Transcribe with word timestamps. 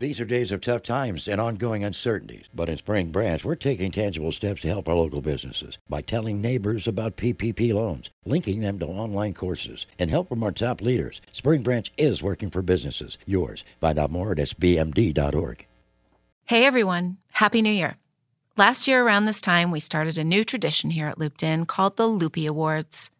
These 0.00 0.18
are 0.18 0.24
days 0.24 0.50
of 0.50 0.62
tough 0.62 0.82
times 0.82 1.28
and 1.28 1.38
ongoing 1.38 1.84
uncertainties. 1.84 2.46
But 2.54 2.70
in 2.70 2.78
Spring 2.78 3.10
Branch, 3.10 3.44
we're 3.44 3.54
taking 3.54 3.92
tangible 3.92 4.32
steps 4.32 4.62
to 4.62 4.68
help 4.68 4.88
our 4.88 4.94
local 4.94 5.20
businesses 5.20 5.76
by 5.90 6.00
telling 6.00 6.40
neighbors 6.40 6.88
about 6.88 7.18
PPP 7.18 7.74
loans, 7.74 8.08
linking 8.24 8.60
them 8.60 8.78
to 8.78 8.86
online 8.86 9.34
courses, 9.34 9.84
and 9.98 10.10
help 10.10 10.30
from 10.30 10.42
our 10.42 10.52
top 10.52 10.80
leaders. 10.80 11.20
Spring 11.32 11.62
Branch 11.62 11.92
is 11.98 12.22
working 12.22 12.48
for 12.48 12.62
businesses. 12.62 13.18
Yours. 13.26 13.62
Find 13.78 13.98
out 13.98 14.10
more 14.10 14.32
at 14.32 14.38
sbmd.org. 14.38 15.66
Hey 16.46 16.64
everyone, 16.64 17.18
Happy 17.32 17.60
New 17.60 17.68
Year. 17.68 17.98
Last 18.56 18.88
year 18.88 19.04
around 19.04 19.26
this 19.26 19.42
time, 19.42 19.70
we 19.70 19.80
started 19.80 20.16
a 20.16 20.24
new 20.24 20.44
tradition 20.44 20.88
here 20.88 21.08
at 21.08 21.18
Looped 21.18 21.42
In 21.42 21.66
called 21.66 21.98
the 21.98 22.06
Loopy 22.06 22.46
Awards. 22.46 23.10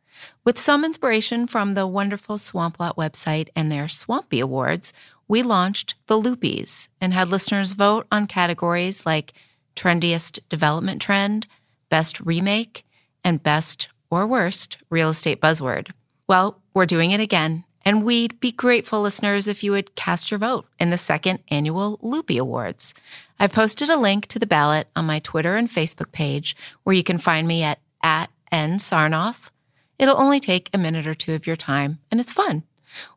With 0.45 0.59
some 0.59 0.85
inspiration 0.85 1.47
from 1.47 1.75
the 1.75 1.87
wonderful 1.87 2.37
Swamplot 2.37 2.97
website 2.97 3.49
and 3.55 3.71
their 3.71 3.89
Swampy 3.89 4.41
Awards, 4.41 4.93
we 5.31 5.45
launched 5.45 5.95
the 6.09 6.21
Loopies 6.21 6.89
and 7.01 7.15
had 7.15 7.29
listeners 7.29 7.71
vote 7.71 8.05
on 8.11 8.27
categories 8.27 9.07
like 9.07 9.33
trendiest 9.77 10.41
development 10.49 11.01
trend, 11.01 11.47
best 11.89 12.19
remake, 12.19 12.85
and 13.23 13.41
best 13.41 13.89
or 14.11 14.27
worst 14.27 14.79
real 14.91 15.11
estate 15.11 15.41
buzzword. 15.41 15.93
Well, 16.27 16.61
we're 16.75 16.85
doing 16.85 17.13
it 17.13 17.21
again, 17.21 17.63
and 17.85 18.03
we'd 18.03 18.41
be 18.41 18.51
grateful, 18.51 19.03
listeners, 19.03 19.47
if 19.47 19.63
you 19.63 19.71
would 19.71 19.95
cast 19.95 20.33
your 20.33 20.39
vote 20.39 20.67
in 20.81 20.91
the 20.91 20.99
second 20.99 21.39
annual 21.49 22.01
Loopy 22.03 22.37
Awards. 22.37 22.93
I've 23.39 23.53
posted 23.53 23.89
a 23.89 23.97
link 23.97 24.27
to 24.27 24.41
the 24.41 24.49
ballot 24.49 24.89
on 24.97 25.07
my 25.07 25.21
Twitter 25.21 25.55
and 25.55 25.69
Facebook 25.69 26.11
page, 26.11 26.57
where 26.83 26.97
you 26.97 27.05
can 27.05 27.19
find 27.19 27.47
me 27.47 27.63
at, 27.63 27.79
at 28.03 28.31
nsarnoff. 28.53 29.51
It'll 29.97 30.21
only 30.21 30.41
take 30.41 30.71
a 30.75 30.79
minute 30.79 31.07
or 31.07 31.15
two 31.15 31.35
of 31.35 31.47
your 31.47 31.55
time, 31.55 32.01
and 32.11 32.19
it's 32.19 32.33
fun. 32.33 32.65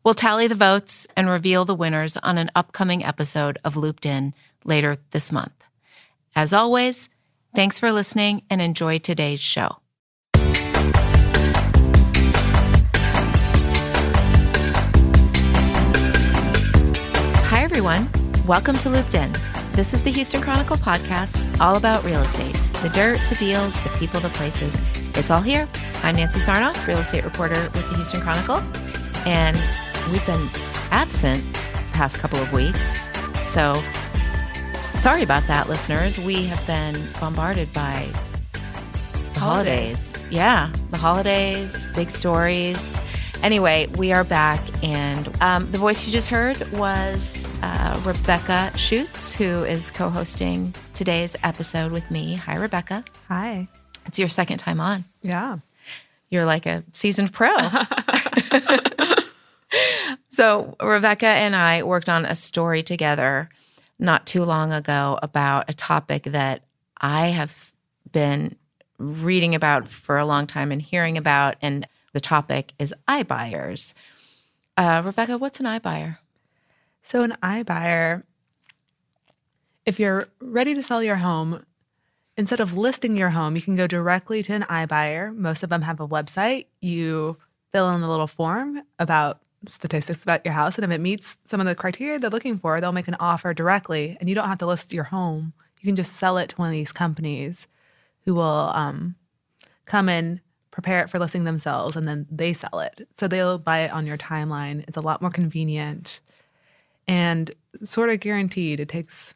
We'll 0.03 0.13
tally 0.13 0.47
the 0.47 0.55
votes 0.55 1.07
and 1.15 1.29
reveal 1.29 1.65
the 1.65 1.75
winners 1.75 2.17
on 2.17 2.37
an 2.37 2.51
upcoming 2.55 3.03
episode 3.03 3.57
of 3.63 3.75
Looped 3.75 4.05
In 4.05 4.33
later 4.63 4.97
this 5.11 5.31
month. 5.31 5.53
As 6.35 6.53
always, 6.53 7.09
thanks 7.55 7.79
for 7.79 7.91
listening 7.91 8.43
and 8.49 8.61
enjoy 8.61 8.99
today's 8.99 9.39
show. 9.39 9.77
Hi, 17.45 17.63
everyone. 17.63 18.09
Welcome 18.47 18.77
to 18.77 18.89
Looped 18.89 19.15
In. 19.15 19.31
This 19.73 19.93
is 19.93 20.03
the 20.03 20.11
Houston 20.11 20.41
Chronicle 20.41 20.77
podcast, 20.77 21.59
all 21.59 21.75
about 21.75 22.03
real 22.03 22.21
estate 22.21 22.55
the 22.81 22.89
dirt, 22.89 23.19
the 23.29 23.35
deals, 23.35 23.73
the 23.83 23.89
people, 23.97 24.19
the 24.19 24.27
places. 24.29 24.75
It's 25.15 25.31
all 25.31 25.41
here. 25.41 25.69
I'm 26.03 26.17
Nancy 26.17 26.39
Sarnoff, 26.39 26.85
real 26.85 26.97
estate 26.97 27.23
reporter 27.23 27.61
with 27.61 27.89
the 27.89 27.95
Houston 27.95 28.19
Chronicle 28.19 28.61
and 29.25 29.55
we've 30.11 30.25
been 30.25 30.47
absent 30.91 31.43
past 31.93 32.19
couple 32.19 32.39
of 32.39 32.51
weeks. 32.53 32.81
So 33.49 33.81
sorry 34.95 35.23
about 35.23 35.45
that, 35.47 35.69
listeners. 35.69 36.19
We 36.19 36.45
have 36.45 36.65
been 36.65 37.01
bombarded 37.19 37.71
by 37.73 38.09
the 38.51 39.39
holidays. 39.39 39.95
holidays. 40.15 40.25
Yeah, 40.31 40.73
the 40.91 40.97
holidays, 40.97 41.89
big 41.95 42.09
stories. 42.09 42.97
Anyway, 43.43 43.87
we 43.97 44.13
are 44.13 44.23
back, 44.23 44.59
and 44.83 45.29
um, 45.41 45.69
the 45.71 45.77
voice 45.77 46.05
you 46.05 46.13
just 46.13 46.29
heard 46.29 46.71
was 46.73 47.45
uh, 47.61 47.99
Rebecca 48.05 48.71
Schuetz, 48.75 49.35
who 49.35 49.65
is 49.65 49.91
co 49.91 50.09
hosting 50.09 50.73
today's 50.93 51.35
episode 51.43 51.91
with 51.91 52.09
me. 52.09 52.35
Hi, 52.35 52.55
Rebecca. 52.55 53.03
Hi. 53.27 53.67
It's 54.05 54.17
your 54.17 54.29
second 54.29 54.57
time 54.57 54.79
on. 54.79 55.03
Yeah. 55.21 55.57
You're 56.33 56.45
like 56.45 56.65
a 56.65 56.83
seasoned 56.93 57.31
pro. 57.31 57.55
so, 60.31 60.75
Rebecca 60.81 61.27
and 61.27 61.55
I 61.55 61.83
worked 61.83 62.09
on 62.09 62.25
a 62.25 62.33
story 62.33 62.81
together 62.81 63.49
not 63.99 64.25
too 64.25 64.43
long 64.43 64.73
ago 64.73 65.19
about 65.21 65.69
a 65.69 65.73
topic 65.73 66.23
that 66.23 66.63
I 66.99 67.27
have 67.27 67.75
been 68.11 68.55
reading 68.97 69.53
about 69.53 69.87
for 69.87 70.17
a 70.17 70.25
long 70.25 70.47
time 70.47 70.71
and 70.71 70.81
hearing 70.81 71.19
about. 71.19 71.57
And 71.61 71.87
the 72.13 72.19
topic 72.19 72.73
is 72.79 72.95
iBuyers. 73.07 73.93
Uh, 74.75 75.03
Rebecca, 75.05 75.37
what's 75.37 75.59
an 75.59 75.67
iBuyer? 75.67 76.17
So, 77.03 77.21
an 77.21 77.37
iBuyer, 77.43 78.23
if 79.85 79.99
you're 79.99 80.29
ready 80.39 80.73
to 80.73 80.81
sell 80.81 81.03
your 81.03 81.17
home, 81.17 81.63
instead 82.37 82.59
of 82.59 82.77
listing 82.77 83.17
your 83.17 83.29
home, 83.29 83.55
you 83.55 83.61
can 83.61 83.75
go 83.75 83.87
directly 83.87 84.43
to 84.43 84.53
an 84.53 84.63
iBuyer. 84.63 85.35
Most 85.35 85.63
of 85.63 85.69
them 85.69 85.81
have 85.83 85.99
a 85.99 86.07
website. 86.07 86.65
You 86.81 87.37
fill 87.71 87.89
in 87.89 88.01
a 88.01 88.09
little 88.09 88.27
form 88.27 88.81
about 88.99 89.41
statistics 89.65 90.23
about 90.23 90.45
your 90.45 90.53
house. 90.53 90.77
And 90.77 90.85
if 90.85 90.91
it 90.91 91.01
meets 91.01 91.37
some 91.45 91.59
of 91.59 91.65
the 91.65 91.75
criteria 91.75 92.19
they're 92.19 92.29
looking 92.29 92.57
for, 92.57 92.79
they'll 92.79 92.91
make 92.91 93.07
an 93.07 93.15
offer 93.19 93.53
directly. 93.53 94.17
And 94.19 94.27
you 94.27 94.35
don't 94.35 94.47
have 94.47 94.57
to 94.59 94.65
list 94.65 94.93
your 94.93 95.05
home. 95.05 95.53
You 95.79 95.87
can 95.87 95.95
just 95.95 96.13
sell 96.13 96.37
it 96.37 96.49
to 96.49 96.55
one 96.57 96.69
of 96.69 96.73
these 96.73 96.91
companies 96.91 97.67
who 98.25 98.35
will 98.35 98.71
um, 98.73 99.15
come 99.85 100.09
in, 100.09 100.41
prepare 100.71 101.01
it 101.01 101.09
for 101.09 101.19
listing 101.19 101.43
themselves, 101.43 101.95
and 101.95 102.07
then 102.07 102.25
they 102.31 102.53
sell 102.53 102.79
it. 102.79 103.07
So 103.17 103.27
they'll 103.27 103.57
buy 103.57 103.79
it 103.79 103.91
on 103.91 104.05
your 104.05 104.17
timeline. 104.17 104.83
It's 104.87 104.97
a 104.97 105.01
lot 105.01 105.21
more 105.21 105.31
convenient 105.31 106.21
and 107.07 107.51
sort 107.83 108.09
of 108.09 108.19
guaranteed. 108.19 108.79
It 108.79 108.89
takes 108.89 109.33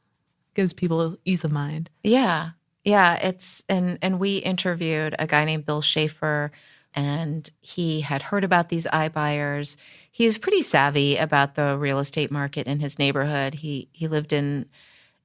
gives 0.54 0.74
people 0.74 1.18
ease 1.24 1.44
of 1.44 1.52
mind. 1.52 1.90
Yeah. 2.04 2.52
Yeah, 2.88 3.16
it's 3.16 3.62
and 3.68 4.00
and 4.02 4.18
we 4.18 4.38
interviewed 4.38 5.14
a 5.20 5.28
guy 5.28 5.44
named 5.44 5.66
Bill 5.66 5.82
Schaefer 5.82 6.52
and 6.94 7.50
he 7.60 8.00
had 8.00 8.22
heard 8.22 8.46
about 8.46 8.70
these 8.70 8.86
iBuyers. 8.88 9.76
He 10.10 10.24
was 10.26 10.38
pretty 10.38 10.62
savvy 10.62 11.18
about 11.18 11.56
the 11.56 11.78
real 11.78 12.00
estate 12.00 12.32
market 12.32 12.66
in 12.66 12.80
his 12.80 12.98
neighborhood. 12.98 13.56
He 13.56 13.90
he 13.92 14.08
lived 14.08 14.32
in 14.32 14.68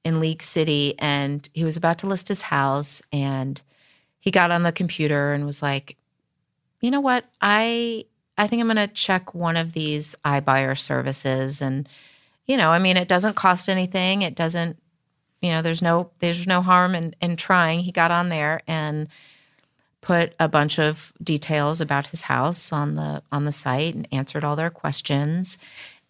in 0.03 0.19
League 0.19 0.43
City 0.43 0.95
and 0.99 1.49
he 1.53 1.63
was 1.65 1.77
about 1.77 1.99
to 1.99 2.07
list 2.07 2.27
his 2.29 2.43
house 2.43 3.01
and 3.13 3.61
he 4.19 4.31
got 4.31 4.51
on 4.51 4.63
the 4.63 4.73
computer 4.73 5.33
and 5.33 5.45
was 5.45 5.61
like, 5.63 5.97
"You 6.81 6.91
know 6.91 7.01
what? 7.01 7.25
I 7.41 8.05
I 8.37 8.47
think 8.47 8.61
I'm 8.61 8.67
going 8.67 8.77
to 8.77 8.93
check 8.93 9.33
one 9.35 9.57
of 9.57 9.73
these 9.73 10.15
iBuyer 10.25 10.77
services 10.77 11.61
and 11.61 11.87
you 12.47 12.57
know, 12.57 12.71
I 12.71 12.79
mean, 12.79 12.97
it 12.97 13.07
doesn't 13.09 13.35
cost 13.35 13.69
anything. 13.69 14.21
It 14.23 14.35
doesn't 14.35 14.77
you 15.43 15.51
know, 15.51 15.61
there's 15.61 15.81
no 15.81 16.09
there's 16.19 16.47
no 16.47 16.61
harm 16.61 16.95
in 16.95 17.13
in 17.21 17.35
trying. 17.35 17.81
He 17.81 17.91
got 17.91 18.11
on 18.11 18.29
there 18.29 18.61
and 18.65 19.09
put 19.99 20.33
a 20.39 20.47
bunch 20.47 20.79
of 20.79 21.11
details 21.21 21.81
about 21.81 22.07
his 22.07 22.21
house 22.21 22.71
on 22.71 22.95
the 22.95 23.21
on 23.31 23.43
the 23.43 23.51
site 23.51 23.93
and 23.93 24.07
answered 24.13 24.45
all 24.45 24.55
their 24.55 24.69
questions. 24.69 25.57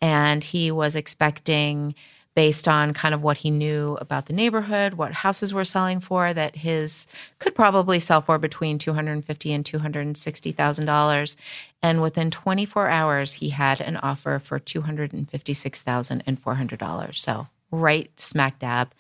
And 0.02 0.44
he 0.44 0.70
was 0.72 0.96
expecting 0.96 1.96
based 2.36 2.68
on 2.68 2.94
kind 2.94 3.16
of 3.16 3.24
what 3.24 3.38
he 3.38 3.50
knew 3.52 3.98
about 4.02 4.26
the 4.28 4.34
neighborhood 4.34 4.96
what 4.96 5.14
houses 5.14 5.54
were 5.54 5.64
selling 5.64 6.00
for 6.00 6.34
that 6.34 6.56
his 6.56 7.06
could 7.40 7.54
probably 7.56 8.00
sell 8.00 8.22
for 8.22 8.40
between 8.40 8.80
250 8.80 9.54
and 9.54 9.66
260,000 9.66 10.86
dollars. 10.86 11.38
And 11.82 12.02
within 12.04 12.30
24 12.30 12.88
hours 12.88 13.34
he 13.34 13.50
had 13.50 13.82
an 13.82 13.98
offer 13.98 14.38
for 14.38 14.60
256,400 14.60 16.80
dollars. 16.80 17.20
So 17.20 17.48
right 17.72 18.12
smack 18.20 18.60
dab 18.60 18.92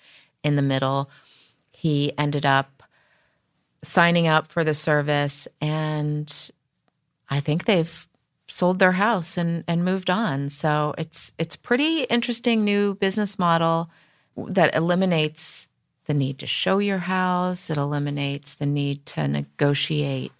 in 0.43 0.55
the 0.55 0.61
middle. 0.61 1.09
He 1.71 2.11
ended 2.17 2.45
up 2.45 2.83
signing 3.81 4.27
up 4.27 4.47
for 4.47 4.63
the 4.63 4.73
service 4.73 5.47
and 5.59 6.51
I 7.29 7.39
think 7.39 7.65
they've 7.65 8.07
sold 8.47 8.79
their 8.79 8.91
house 8.93 9.37
and 9.37 9.63
and 9.67 9.83
moved 9.83 10.09
on. 10.09 10.49
So 10.49 10.93
it's 10.97 11.33
it's 11.37 11.55
pretty 11.55 12.03
interesting 12.03 12.63
new 12.63 12.95
business 12.95 13.39
model 13.39 13.89
that 14.37 14.75
eliminates 14.75 15.67
the 16.05 16.13
need 16.13 16.39
to 16.39 16.47
show 16.47 16.79
your 16.79 16.97
house, 16.97 17.69
it 17.69 17.77
eliminates 17.77 18.55
the 18.55 18.65
need 18.65 19.05
to 19.05 19.27
negotiate 19.27 20.31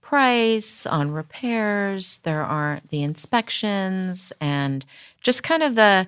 price 0.00 0.86
on 0.86 1.12
repairs, 1.12 2.18
there 2.24 2.42
aren't 2.42 2.88
the 2.88 3.02
inspections 3.02 4.32
and 4.40 4.84
just 5.20 5.42
kind 5.42 5.62
of 5.62 5.74
the 5.74 6.06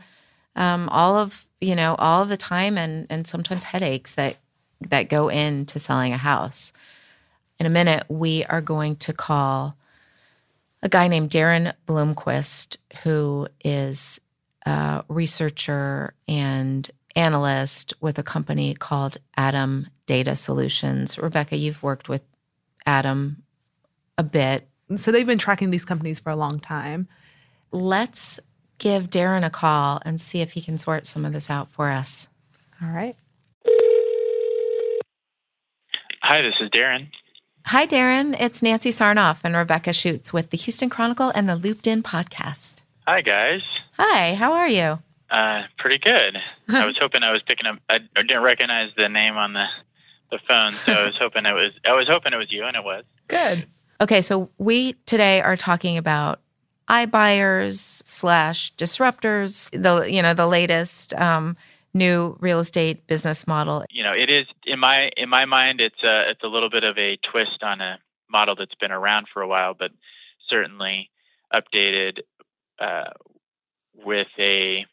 um, 0.57 0.89
all 0.91 1.17
of 1.17 1.47
you 1.61 1.75
know 1.75 1.95
all 1.99 2.23
of 2.23 2.29
the 2.29 2.37
time 2.37 2.77
and 2.77 3.07
and 3.11 3.27
sometimes 3.27 3.65
headaches 3.65 4.15
that 4.15 4.37
that 4.89 5.09
go 5.09 5.29
into 5.29 5.79
selling 5.79 6.13
a 6.13 6.19
house. 6.19 6.73
In 7.59 7.67
a 7.67 7.71
minute, 7.71 8.05
we 8.09 8.45
are 8.47 8.61
going 8.61 8.97
to 8.97 9.13
call 9.13 9.77
a 10.83 10.89
guy 10.89 11.07
named 11.09 11.31
Darren 11.31 11.73
Blomquist, 11.87 12.77
who 13.03 13.47
is 13.65 14.21
a 14.67 15.05
researcher 15.09 16.15
and 16.27 16.91
analyst 17.15 17.95
with 18.01 18.19
a 18.19 18.23
company 18.23 18.75
called 18.75 19.19
ATTOM 19.39 19.87
Data 20.07 20.35
Solutions. 20.35 21.19
Rebecca, 21.19 21.57
you've 21.57 21.83
worked 21.83 22.09
with 22.09 22.25
ATTOM 22.87 23.37
a 24.19 24.25
bit. 24.25 24.69
So 24.97 25.13
they've 25.13 25.27
been 25.27 25.39
tracking 25.39 25.71
these 25.71 25.85
companies 25.85 26.21
for 26.21 26.31
a 26.31 26.37
long 26.37 26.59
time. 26.59 27.07
Let's 27.71 28.41
give 28.83 29.09
Darren 29.09 29.47
a 29.47 29.51
call 29.51 30.03
and 30.05 30.21
see 30.21 30.41
if 30.41 30.53
he 30.53 30.61
can 30.61 30.77
sort 30.77 31.07
some 31.07 31.25
of 31.25 31.33
this 31.33 31.49
out 31.49 31.71
for 31.71 31.89
us. 31.91 32.27
All 32.83 32.91
right. 32.91 33.15
Hi, 36.21 36.43
this 36.43 36.55
is 36.61 36.69
Darren. 36.71 37.07
Hi, 37.67 37.87
Darren. 37.87 38.37
It's 38.41 38.61
Nancy 38.61 38.91
Sarnoff 38.91 39.43
and 39.45 39.55
Rebecca 39.55 39.91
Schuetz 39.91 40.33
with 40.33 40.51
the 40.51 40.57
Houston 40.57 40.91
Chronicle 40.91 41.31
and 41.33 41.49
the 41.49 41.55
Looped 41.55 41.87
In 41.87 42.03
podcast. 42.03 42.83
Hi, 43.07 43.21
guys. 43.21 43.61
Hi, 43.99 44.35
how 44.35 44.53
are 44.55 44.69
you? 44.69 44.99
Uh, 45.31 45.63
pretty 45.79 45.99
good. 45.99 46.43
I 46.75 46.85
was 46.85 46.99
hoping 47.01 47.23
I 47.23 47.31
was 47.31 47.43
picking 47.47 47.67
up. 47.67 47.79
I, 47.89 47.99
I 48.17 48.23
didn't 48.23 48.43
recognize 48.43 48.91
the 48.97 49.09
name 49.09 49.37
on 49.37 49.53
the 49.53 49.67
the 50.33 50.39
phone, 50.49 50.73
so 50.73 50.93
I 50.93 51.05
was 51.05 51.17
hoping 51.21 51.47
it 51.47 51.53
was. 51.53 51.73
I 51.85 51.93
was 51.93 52.09
hoping 52.09 52.33
it 52.33 52.37
was 52.37 52.51
you, 52.51 52.65
and 52.65 52.75
it 52.75 52.83
was. 52.83 53.05
Good. 53.29 53.69
Okay, 54.01 54.23
so 54.23 54.51
we 54.59 54.95
today 55.07 55.41
are 55.41 55.57
talking 55.57 55.99
about 55.99 56.41
iBuyers 56.93 58.07
slash 58.07 58.75
disruptors, 58.75 59.71
the 59.71 60.05
you 60.13 60.21
know 60.21 60.35
the 60.35 60.47
latest 60.47 61.15
um, 61.15 61.57
new 61.95 62.37
real 62.39 62.61
estate 62.61 63.07
business 63.07 63.47
model. 63.47 63.85
You 63.91 64.05
know, 64.05 64.13
it 64.13 64.31
is 64.31 64.47
in 64.67 64.79
my 64.79 65.11
in 65.17 65.31
my 65.31 65.47
mind, 65.47 65.81
it's 65.81 66.03
a 66.05 66.31
it's 66.31 66.43
a 66.45 66.49
little 66.49 66.69
bit 66.69 66.85
of 66.85 66.99
a 66.99 67.17
twist 67.33 67.63
on 67.63 67.81
a 67.81 67.99
model 68.31 68.55
that's 68.55 68.75
been 68.75 68.93
around 68.93 69.27
for 69.33 69.41
a 69.41 69.49
while, 69.49 69.73
but 69.73 69.91
certainly 70.51 71.11
updated 71.53 72.19
uh, 72.79 73.11
with 74.05 74.29
a 74.39 74.85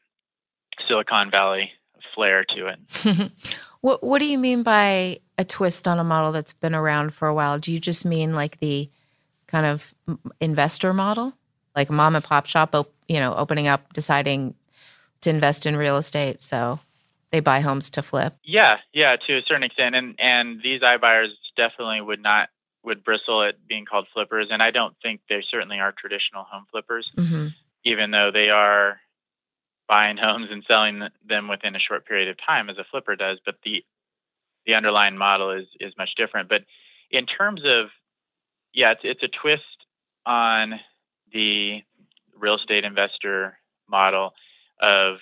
Silicon 0.88 1.30
Valley 1.30 1.72
flair 2.16 2.46
to 2.46 2.68
it. 2.68 3.31
what 3.81 4.01
What 4.04 4.19
do 4.19 4.25
you 4.25 4.38
mean 4.38 4.63
by 4.63 5.19
a 5.38 5.44
twist 5.44 5.86
on 5.86 6.00
a 6.00 6.04
model 6.06 6.31
that's 6.31 6.54
been 6.54 6.75
around 6.75 7.13
for 7.13 7.28
a 7.28 7.34
while? 7.34 7.60
Do 7.60 7.74
you 7.74 7.80
just 7.80 8.06
mean 8.06 8.34
like 8.34 8.60
the 8.60 8.90
kind 9.48 9.66
of 9.66 9.94
investor 10.40 10.94
model, 10.94 11.34
like 11.80 11.90
a 11.90 11.94
mom 11.94 12.16
and 12.16 12.24
pop 12.24 12.46
shop, 12.46 12.76
op- 12.76 12.94
you 13.08 13.20
know, 13.20 13.34
opening 13.36 13.68
up, 13.68 13.94
deciding 13.94 14.54
to 15.22 15.30
invest 15.30 15.66
in 15.66 15.78
real 15.78 15.98
estate, 15.98 16.42
so 16.42 16.80
they 17.31 17.40
buy 17.40 17.62
homes 17.62 17.90
to 17.92 18.02
flip? 18.02 18.36
Yeah, 18.44 18.78
yeah, 18.94 19.16
to 19.28 19.38
a 19.38 19.42
certain 19.48 19.64
extent, 19.64 19.96
and 19.96 20.16
and 20.20 20.62
these 20.62 20.81
iBuyers 20.81 21.30
definitely 21.56 22.02
would 22.02 22.22
not 22.22 22.50
would 22.84 23.04
bristle 23.04 23.44
at 23.44 23.56
being 23.68 23.86
called 23.86 24.08
flippers, 24.14 24.48
and 24.52 24.62
I 24.62 24.72
don't 24.72 24.96
think 25.02 25.22
they 25.30 25.44
certainly 25.50 25.80
are 25.80 25.94
traditional 25.98 26.44
home 26.44 26.66
flippers, 26.70 27.10
mm-hmm. 27.18 27.48
even 27.86 28.12
though 28.12 28.32
they 28.34 28.50
are 28.50 29.00
buying 29.88 30.18
homes 30.18 30.50
and 30.52 30.64
selling 30.68 31.08
them 31.28 31.48
within 31.48 31.75
a 31.75 31.80
short 31.80 32.06
period 32.06 32.30
of 32.30 32.38
time 32.46 32.70
as 32.70 32.78
a 32.78 32.86
flipper 32.92 33.16
does. 33.16 33.40
But 33.46 33.56
the 33.64 33.84
the 34.66 34.74
underlying 34.74 35.18
model 35.18 35.52
is 35.52 35.68
is 35.80 35.94
much 35.98 36.12
different. 36.18 36.50
But 36.50 36.62
in 37.10 37.25
terms 37.25 37.62
of 37.66 37.88
yeah, 38.74 38.92
it's 38.92 39.02
it's 39.04 39.24
a 39.24 39.30
twist 39.42 39.64
on 40.25 40.80
the 41.34 41.80
real 42.38 42.56
estate 42.56 42.84
investor 42.86 43.58
model 43.90 44.34
of 44.81 45.18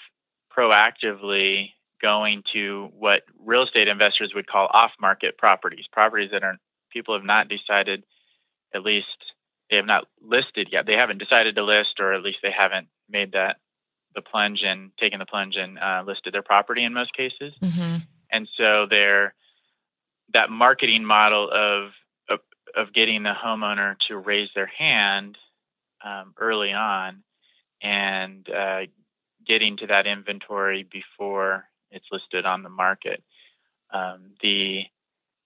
proactively 0.55 1.71
going 2.01 2.43
to 2.53 2.89
what 2.97 3.21
real 3.43 3.63
estate 3.63 3.87
investors 3.87 4.31
would 4.35 4.47
call 4.47 4.67
off-market 4.71 5.37
properties, 5.37 5.85
properties 5.91 6.29
that 6.31 6.43
are 6.43 6.57
people 6.91 7.15
have 7.15 7.25
not 7.25 7.47
decided, 7.49 8.03
at 8.73 8.83
least 8.83 9.07
they 9.69 9.75
have 9.75 9.85
not 9.85 10.05
listed 10.21 10.69
yet. 10.71 10.85
They 10.85 10.93
haven't 10.93 11.17
decided 11.17 11.55
to 11.55 11.63
list, 11.63 11.99
or 11.99 12.13
at 12.13 12.21
least 12.21 12.37
they 12.43 12.51
haven't 12.57 12.87
made 13.09 13.33
that 13.33 13.57
the 14.15 14.21
plunge 14.21 14.61
and 14.63 14.91
taken 14.99 15.19
the 15.19 15.25
plunge 15.25 15.55
and 15.57 15.77
uh, 15.77 16.03
listed 16.05 16.33
their 16.33 16.43
property 16.43 16.83
in 16.83 16.93
most 16.93 17.13
cases. 17.15 17.53
Mm-hmm. 17.61 17.97
And 18.31 18.47
so 18.57 18.85
they're 18.89 19.33
that 20.33 20.49
marketing 20.49 21.05
model 21.05 21.49
of, 21.51 21.91
of, 22.29 22.39
of 22.75 22.93
getting 22.93 23.23
the 23.23 23.33
homeowner 23.33 23.95
to 24.07 24.17
raise 24.17 24.49
their 24.55 24.65
hand 24.67 25.37
um, 26.03 26.33
early 26.37 26.73
on 26.73 27.23
and 27.81 28.47
uh, 28.49 28.81
getting 29.45 29.77
to 29.77 29.87
that 29.87 30.07
inventory 30.07 30.87
before 30.91 31.65
it's 31.91 32.05
listed 32.11 32.45
on 32.45 32.63
the 32.63 32.69
market. 32.69 33.23
Um, 33.93 34.31
the 34.41 34.81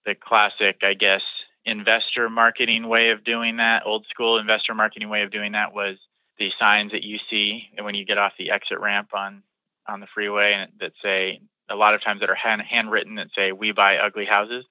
the 0.05 0.15
classic, 0.15 0.81
I 0.81 0.93
guess, 0.95 1.21
investor 1.63 2.27
marketing 2.29 2.87
way 2.87 3.11
of 3.11 3.23
doing 3.23 3.57
that, 3.57 3.83
old 3.85 4.05
school 4.09 4.39
investor 4.39 4.73
marketing 4.73 5.09
way 5.09 5.21
of 5.21 5.31
doing 5.31 5.51
that 5.51 5.73
was 5.73 5.97
the 6.39 6.49
signs 6.59 6.91
that 6.91 7.03
you 7.03 7.17
see 7.29 7.69
when 7.79 7.93
you 7.93 8.03
get 8.03 8.17
off 8.17 8.33
the 8.39 8.49
exit 8.49 8.79
ramp 8.79 9.09
on 9.13 9.43
on 9.87 9.99
the 9.99 10.07
freeway 10.13 10.53
and 10.55 10.71
that 10.79 10.91
say 11.03 11.39
a 11.69 11.75
lot 11.75 11.93
of 11.93 12.03
times 12.03 12.19
that 12.21 12.29
are 12.29 12.35
hand, 12.35 12.61
handwritten 12.67 13.15
that 13.15 13.27
say 13.35 13.51
"We 13.51 13.71
buy 13.71 13.97
ugly 13.97 14.25
houses." 14.25 14.65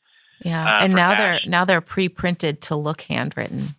Yeah, 0.44 0.64
uh, 0.64 0.78
and 0.84 0.94
now 0.94 1.14
cash. 1.14 1.42
they're 1.42 1.50
now 1.50 1.64
they're 1.64 1.80
pre-printed 1.80 2.62
to 2.62 2.76
look 2.76 3.02
handwritten. 3.02 3.74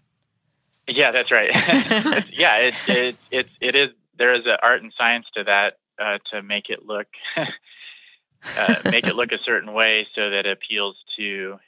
Yeah, 0.88 1.12
that's 1.12 1.32
right. 1.32 1.50
yeah, 2.32 2.58
it, 2.58 2.76
it 2.88 3.18
it 3.32 3.48
it 3.60 3.76
is. 3.76 3.90
There 4.18 4.34
is 4.36 4.46
an 4.46 4.58
art 4.62 4.84
and 4.84 4.94
science 4.98 5.26
to 5.36 5.44
that 5.44 5.80
uh, 6.00 6.18
to 6.32 6.42
make 6.42 6.70
it 6.70 6.86
look 6.86 7.08
uh, 8.58 8.76
make 8.86 9.06
it 9.06 9.16
look 9.16 9.32
a 9.32 9.38
certain 9.46 9.74
way 9.74 10.08
so 10.16 10.30
that 10.30 10.46
it 10.46 10.58
appeals 10.58 10.96
to 11.18 11.60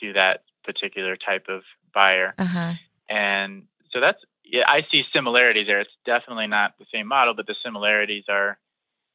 to 0.00 0.12
that 0.14 0.42
particular 0.64 1.16
type 1.16 1.46
of 1.48 1.62
buyer. 1.94 2.34
Uh-huh. 2.38 2.72
And 3.08 3.64
so 3.92 4.00
that's 4.00 4.18
yeah, 4.44 4.64
I 4.66 4.80
see 4.90 5.02
similarities 5.12 5.66
there. 5.66 5.80
It's 5.80 5.90
definitely 6.04 6.46
not 6.46 6.78
the 6.78 6.86
same 6.92 7.06
model, 7.06 7.34
but 7.34 7.46
the 7.46 7.54
similarities 7.64 8.24
are 8.28 8.58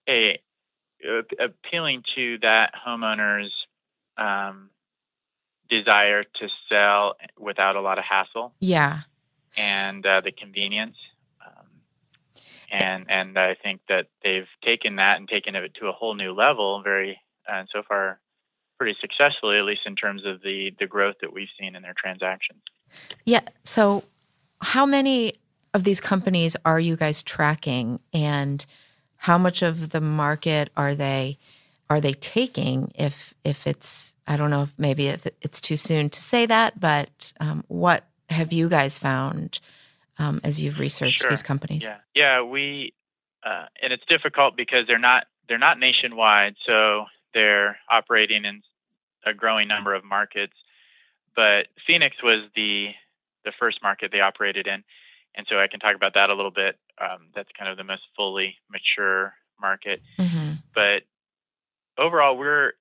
a 0.07 0.39
appealing 1.39 2.03
to 2.15 2.39
that 2.41 2.71
homeowner's 2.87 3.53
um, 4.17 4.71
desire 5.69 6.23
to 6.23 6.47
sell 6.69 7.15
without 7.37 7.75
a 7.75 7.81
lot 7.81 7.99
of 7.99 8.03
hassle 8.03 8.53
Yeah. 8.59 9.01
And 9.57 10.05
uh, 10.05 10.21
the 10.21 10.31
convenience. 10.31 10.95
Um, 11.45 11.65
and 12.71 13.05
and 13.09 13.37
I 13.37 13.55
think 13.61 13.81
that 13.89 14.07
they've 14.23 14.47
taken 14.63 14.97
that 14.97 15.17
and 15.17 15.27
taken 15.27 15.55
it 15.55 15.73
to 15.81 15.87
a 15.87 15.91
whole 15.91 16.13
new 16.13 16.33
level, 16.33 16.81
very 16.83 17.19
and 17.47 17.67
so 17.73 17.81
far 17.87 18.19
pretty 18.77 18.95
successfully, 19.01 19.57
at 19.57 19.65
least 19.65 19.81
in 19.85 19.95
terms 19.95 20.23
of 20.25 20.41
the 20.41 20.71
the 20.79 20.87
growth 20.87 21.15
that 21.21 21.33
we've 21.33 21.49
seen 21.59 21.75
in 21.75 21.81
their 21.81 21.95
transactions. 21.97 22.61
Yeah. 23.25 23.41
So, 23.63 24.03
how 24.61 24.85
many 24.85 25.33
of 25.73 25.83
these 25.83 25.99
companies 25.99 26.55
are 26.65 26.79
you 26.79 26.95
guys 26.95 27.23
tracking, 27.23 27.99
and 28.13 28.65
how 29.17 29.37
much 29.37 29.61
of 29.61 29.89
the 29.89 30.01
market 30.01 30.69
are 30.77 30.95
they 30.95 31.37
are 31.89 32.01
they 32.01 32.13
taking? 32.13 32.91
If 32.95 33.33
if 33.43 33.65
it's 33.65 34.13
I 34.27 34.37
don't 34.37 34.49
know 34.49 34.63
if 34.63 34.73
maybe 34.77 35.07
if 35.07 35.25
it's 35.41 35.61
too 35.61 35.77
soon 35.77 36.09
to 36.09 36.21
say 36.21 36.45
that, 36.45 36.79
but 36.79 37.33
um, 37.39 37.63
what 37.67 38.03
have 38.29 38.51
you 38.53 38.69
guys 38.69 38.97
found 38.99 39.59
um, 40.17 40.41
as 40.43 40.61
you've 40.61 40.79
researched 40.79 41.19
Sure. 41.19 41.29
these 41.29 41.43
companies? 41.43 41.83
Yeah, 41.83 41.97
yeah, 42.15 42.41
we 42.41 42.93
uh, 43.45 43.65
and 43.81 43.93
it's 43.93 44.03
difficult 44.09 44.57
because 44.57 44.85
they're 44.87 44.99
not 44.99 45.25
they're 45.47 45.57
not 45.57 45.79
nationwide, 45.79 46.55
so 46.65 47.05
they're 47.33 47.77
operating 47.89 48.45
in 48.45 48.61
a 49.25 49.33
growing 49.33 49.67
number 49.67 49.93
of 49.93 50.03
markets. 50.03 50.53
But 51.35 51.67
Phoenix 51.85 52.15
was 52.23 52.49
the 52.55 52.89
the 53.45 53.51
first 53.59 53.81
market 53.81 54.11
they 54.11 54.19
operated 54.19 54.67
in, 54.67 54.83
and 55.35 55.47
so 55.49 55.59
I 55.59 55.67
can 55.67 55.79
talk 55.79 55.95
about 55.95 56.15
that 56.15 56.29
a 56.29 56.35
little 56.35 56.51
bit. 56.51 56.77
Um, 56.99 57.27
that's 57.35 57.49
kind 57.57 57.69
of 57.69 57.77
the 57.77 57.83
most 57.83 58.01
fully 58.15 58.55
mature 58.69 59.33
market. 59.61 60.01
hmm 60.19 60.53
But 60.73 61.03
overall, 61.97 62.37
we're 62.37 62.73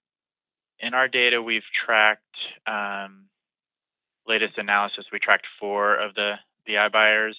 in 0.81 0.95
our 0.95 1.09
data. 1.09 1.41
We've 1.43 1.63
tracked 1.85 2.23
um, 2.67 3.27
latest 4.29 4.59
analysis. 4.59 5.07
We 5.13 5.19
tracked 5.19 5.47
four 5.61 5.97
of 5.97 6.15
the 6.15 6.35
the 6.67 6.75
iBuyers: 6.75 7.35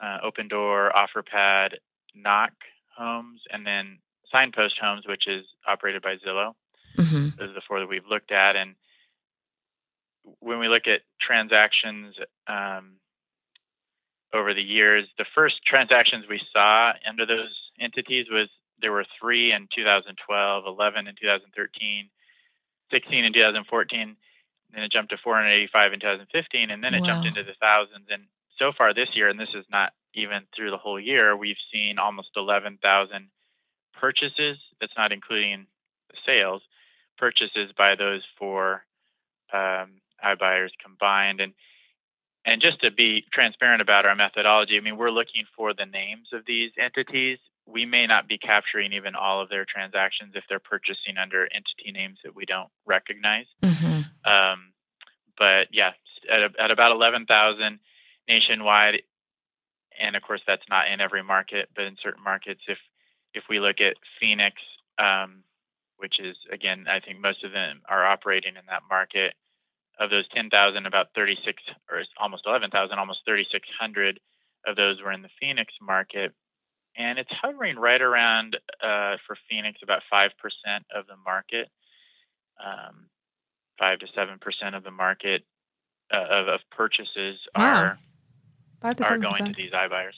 uh, 0.00 0.18
Opendoor, 0.24 0.90
OfferPad, 0.92 1.74
Knock 2.14 2.52
Homes, 2.96 3.40
and 3.52 3.66
then 3.66 3.98
Signpost 4.32 4.76
Homes, 4.80 5.06
which 5.06 5.26
is 5.26 5.44
operated 5.66 6.02
by 6.02 6.16
Zillow. 6.16 6.52
hmm 6.96 7.28
Those 7.38 7.50
are 7.50 7.54
the 7.54 7.62
four 7.66 7.80
that 7.80 7.88
we've 7.88 8.06
looked 8.08 8.32
at. 8.32 8.56
And 8.56 8.74
when 10.40 10.58
we 10.58 10.68
look 10.68 10.86
at 10.86 11.02
transactions 11.20 12.14
um, 12.48 12.94
over 14.34 14.54
the 14.54 14.62
years, 14.62 15.06
the 15.18 15.26
first 15.34 15.56
transactions 15.66 16.24
we 16.28 16.40
saw 16.52 16.92
under 17.08 17.26
those 17.26 17.54
entities 17.80 18.26
was 18.30 18.48
there 18.80 18.92
were 18.92 19.06
three 19.20 19.52
in 19.52 19.68
2012, 19.74 20.64
11 20.66 21.06
in 21.06 21.14
2013, 21.14 22.08
16 22.90 23.24
in 23.24 23.32
2014, 23.32 24.16
then 24.72 24.82
it 24.82 24.92
jumped 24.92 25.10
to 25.10 25.18
485 25.22 25.92
in 25.92 26.00
2015, 26.00 26.70
and 26.70 26.82
then 26.82 26.94
it 26.94 27.04
jumped 27.04 27.26
into 27.26 27.42
the 27.42 27.54
thousands. 27.60 28.06
And 28.10 28.24
so 28.58 28.72
far 28.76 28.92
this 28.92 29.08
year, 29.14 29.28
and 29.28 29.38
this 29.38 29.54
is 29.54 29.64
not 29.70 29.92
even 30.14 30.42
through 30.54 30.70
the 30.70 30.76
whole 30.78 31.00
year, 31.00 31.36
we've 31.36 31.60
seen 31.72 31.98
almost 31.98 32.30
11,000 32.36 32.80
purchases. 33.98 34.58
That's 34.80 34.96
not 34.96 35.12
including 35.12 35.66
the 36.10 36.16
sales 36.26 36.62
purchases 37.18 37.70
by 37.76 37.94
those 37.96 38.22
four 38.38 38.84
um, 39.52 40.00
iBuyers 40.24 40.70
combined. 40.82 41.40
And 41.40 41.54
and 42.44 42.62
just 42.62 42.80
to 42.82 42.92
be 42.92 43.24
transparent 43.32 43.82
about 43.82 44.06
our 44.06 44.14
methodology, 44.14 44.76
I 44.76 44.80
mean, 44.80 44.96
we're 44.96 45.10
looking 45.10 45.44
for 45.56 45.74
the 45.74 45.84
names 45.84 46.28
of 46.32 46.42
these 46.46 46.70
entities. 46.78 47.38
We 47.66 47.84
may 47.84 48.06
not 48.06 48.28
be 48.28 48.38
capturing 48.38 48.92
even 48.92 49.14
all 49.14 49.42
of 49.42 49.48
their 49.48 49.64
transactions 49.64 50.32
if 50.34 50.44
they're 50.48 50.60
purchasing 50.60 51.18
under 51.20 51.44
entity 51.44 51.92
names 51.92 52.18
that 52.24 52.34
we 52.34 52.44
don't 52.44 52.70
recognize. 52.86 53.46
hmm 53.62 54.02
Um, 54.24 54.72
but 55.38 55.68
yeah, 55.72 55.92
at, 56.30 56.58
at 56.58 56.70
about 56.70 56.92
11,000 56.92 57.78
nationwide, 58.28 59.02
and 60.00 60.16
of 60.16 60.22
course 60.22 60.40
that's 60.46 60.68
not 60.68 60.90
in 60.90 61.00
every 61.00 61.22
market, 61.22 61.68
but 61.74 61.84
in 61.84 61.96
certain 62.02 62.22
markets, 62.22 62.60
if 62.68 62.78
if 63.34 63.44
we 63.50 63.60
look 63.60 63.80
at 63.80 63.96
Phoenix, 64.18 64.56
um, 64.98 65.44
which 65.98 66.14
is 66.20 66.36
again, 66.52 66.86
I 66.88 67.00
think 67.00 67.20
most 67.20 67.44
of 67.44 67.52
them 67.52 67.82
are 67.88 68.04
operating 68.06 68.56
in 68.56 68.66
that 68.68 68.82
market. 68.88 69.34
Of 69.98 70.10
those 70.10 70.28
10,000, 70.28 70.52
about 70.84 71.06
36 71.14 71.62
or 71.90 72.02
almost 72.20 72.42
11,000, 72.44 72.98
almost 72.98 73.20
3,600 73.24 74.20
of 74.66 74.76
those 74.76 75.00
were 75.00 75.10
in 75.12 75.22
the 75.22 75.32
Phoenix 75.40 75.72
market, 75.80 76.34
and 76.96 77.18
it's 77.18 77.30
hovering 77.42 77.76
right 77.76 78.00
around 78.00 78.56
uh, 78.82 79.16
for 79.26 79.36
Phoenix 79.48 79.78
about 79.82 80.02
five 80.10 80.30
percent 80.40 80.86
of 80.94 81.06
the 81.06 81.16
market, 81.24 81.68
um, 82.64 83.06
five 83.78 83.98
to 84.00 84.06
seven 84.14 84.38
percent 84.38 84.74
of 84.74 84.84
the 84.84 84.90
market 84.90 85.42
uh, 86.12 86.24
of, 86.30 86.48
of 86.48 86.60
purchases 86.70 87.36
are 87.54 87.98
Five 88.80 89.00
are 89.00 89.18
going 89.18 89.22
to 89.22 89.28
percent. 89.28 89.56
these 89.56 89.72
iBuyers. 89.72 90.14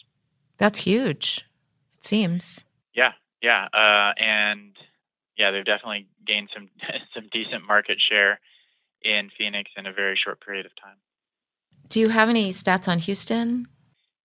That's 0.59 0.81
huge. 0.81 1.45
It 1.95 2.05
seems. 2.05 2.65
Yeah, 2.95 3.13
yeah, 3.41 3.67
uh, 3.73 4.13
and 4.21 4.73
yeah, 5.37 5.51
they've 5.51 5.65
definitely 5.65 6.09
gained 6.27 6.51
some 6.55 6.69
some 7.15 7.29
decent 7.33 7.67
market 7.67 7.99
share 8.09 8.41
in 9.03 9.31
Phoenix 9.39 9.71
in 9.77 9.87
a 9.87 9.93
very 9.93 10.19
short 10.23 10.41
period 10.45 10.67
of 10.67 10.73
time. 10.83 10.97
Do 11.89 12.01
you 12.01 12.09
have 12.09 12.29
any 12.29 12.51
stats 12.51 12.89
on 12.89 12.99
Houston? 12.99 13.69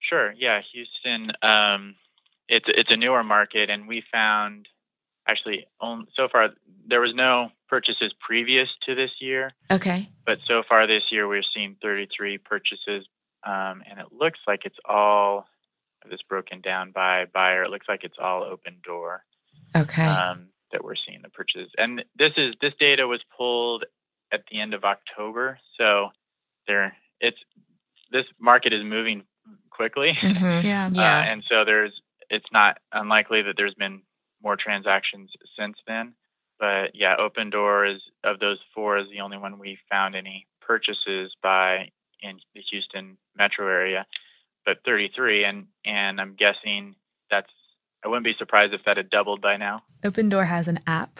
Sure. 0.01 0.33
Yeah, 0.37 0.61
Houston. 0.73 1.31
Um, 1.41 1.95
it's 2.53 2.65
it's 2.67 2.91
a 2.91 2.95
newer 2.97 3.23
market, 3.23 3.69
and 3.69 3.87
we 3.87 4.03
found 4.11 4.67
actually 5.27 5.65
on, 5.79 6.05
so 6.15 6.27
far 6.31 6.49
there 6.87 7.01
was 7.01 7.13
no 7.15 7.49
purchases 7.69 8.13
previous 8.19 8.67
to 8.85 8.93
this 8.93 9.11
year, 9.19 9.51
Okay. 9.71 10.09
but 10.25 10.37
so 10.47 10.63
far 10.67 10.85
this 10.85 11.03
year 11.11 11.27
we're 11.27 11.41
seeing 11.53 11.75
33 11.81 12.37
purchases, 12.39 13.07
um, 13.45 13.81
and 13.89 13.99
it 13.99 14.07
looks 14.11 14.39
like 14.47 14.61
it's 14.65 14.77
all 14.85 15.47
this 16.09 16.19
broken 16.27 16.59
down 16.61 16.91
by 16.91 17.25
buyer. 17.33 17.63
It 17.63 17.69
looks 17.71 17.87
like 17.87 18.03
it's 18.03 18.17
all 18.21 18.43
Opendoor 18.43 19.19
Okay. 19.75 20.03
um, 20.05 20.49
that 20.73 20.83
we're 20.83 20.95
seeing 21.07 21.21
the 21.23 21.29
purchases, 21.29 21.71
and 21.77 22.03
this 22.17 22.33
is 22.37 22.53
this 22.61 22.73
data 22.79 23.07
was 23.07 23.21
pulled 23.35 23.85
at 24.31 24.41
the 24.51 24.59
end 24.59 24.73
of 24.73 24.83
October, 24.83 25.57
so 25.77 26.09
there 26.67 26.95
it's 27.19 27.37
this 28.11 28.25
market 28.39 28.73
is 28.73 28.83
moving 28.83 29.23
quickly. 29.71 30.11
Mhm. 30.21 30.63
Yeah. 30.63 30.89
Yeah. 30.91 31.19
Uh, 31.19 31.23
and 31.31 31.43
so 31.49 31.65
there's 31.65 31.93
it's 32.33 32.51
not 32.51 32.77
unlikely 32.91 33.43
that 33.43 33.53
there's 33.57 33.75
been 33.75 34.01
more 34.41 34.57
transactions 34.57 35.31
since 35.57 35.77
then. 35.87 36.13
But 36.59 36.91
yeah, 36.95 37.15
Opendoor 37.17 37.95
is 37.95 38.01
of 38.23 38.39
those 38.39 38.59
four 38.73 38.97
is 38.97 39.07
the 39.11 39.21
only 39.21 39.37
one 39.37 39.59
we 39.59 39.77
found 39.89 40.15
any 40.15 40.47
purchases 40.61 41.33
by 41.41 41.89
in 42.21 42.39
the 42.55 42.61
Houston 42.71 43.17
metro 43.37 43.67
area. 43.67 44.05
But 44.65 44.77
33, 44.85 45.43
and 45.43 45.67
and 45.85 46.19
I'm 46.21 46.35
guessing 46.35 46.95
that's 47.29 47.49
I 48.03 48.07
wouldn't 48.07 48.25
be 48.25 48.33
surprised 48.37 48.73
if 48.73 48.81
that 48.85 48.97
had 48.97 49.09
doubled 49.09 49.41
by 49.41 49.57
now. 49.57 49.83
Opendoor 50.03 50.45
has 50.47 50.67
an 50.67 50.79
app 50.87 51.19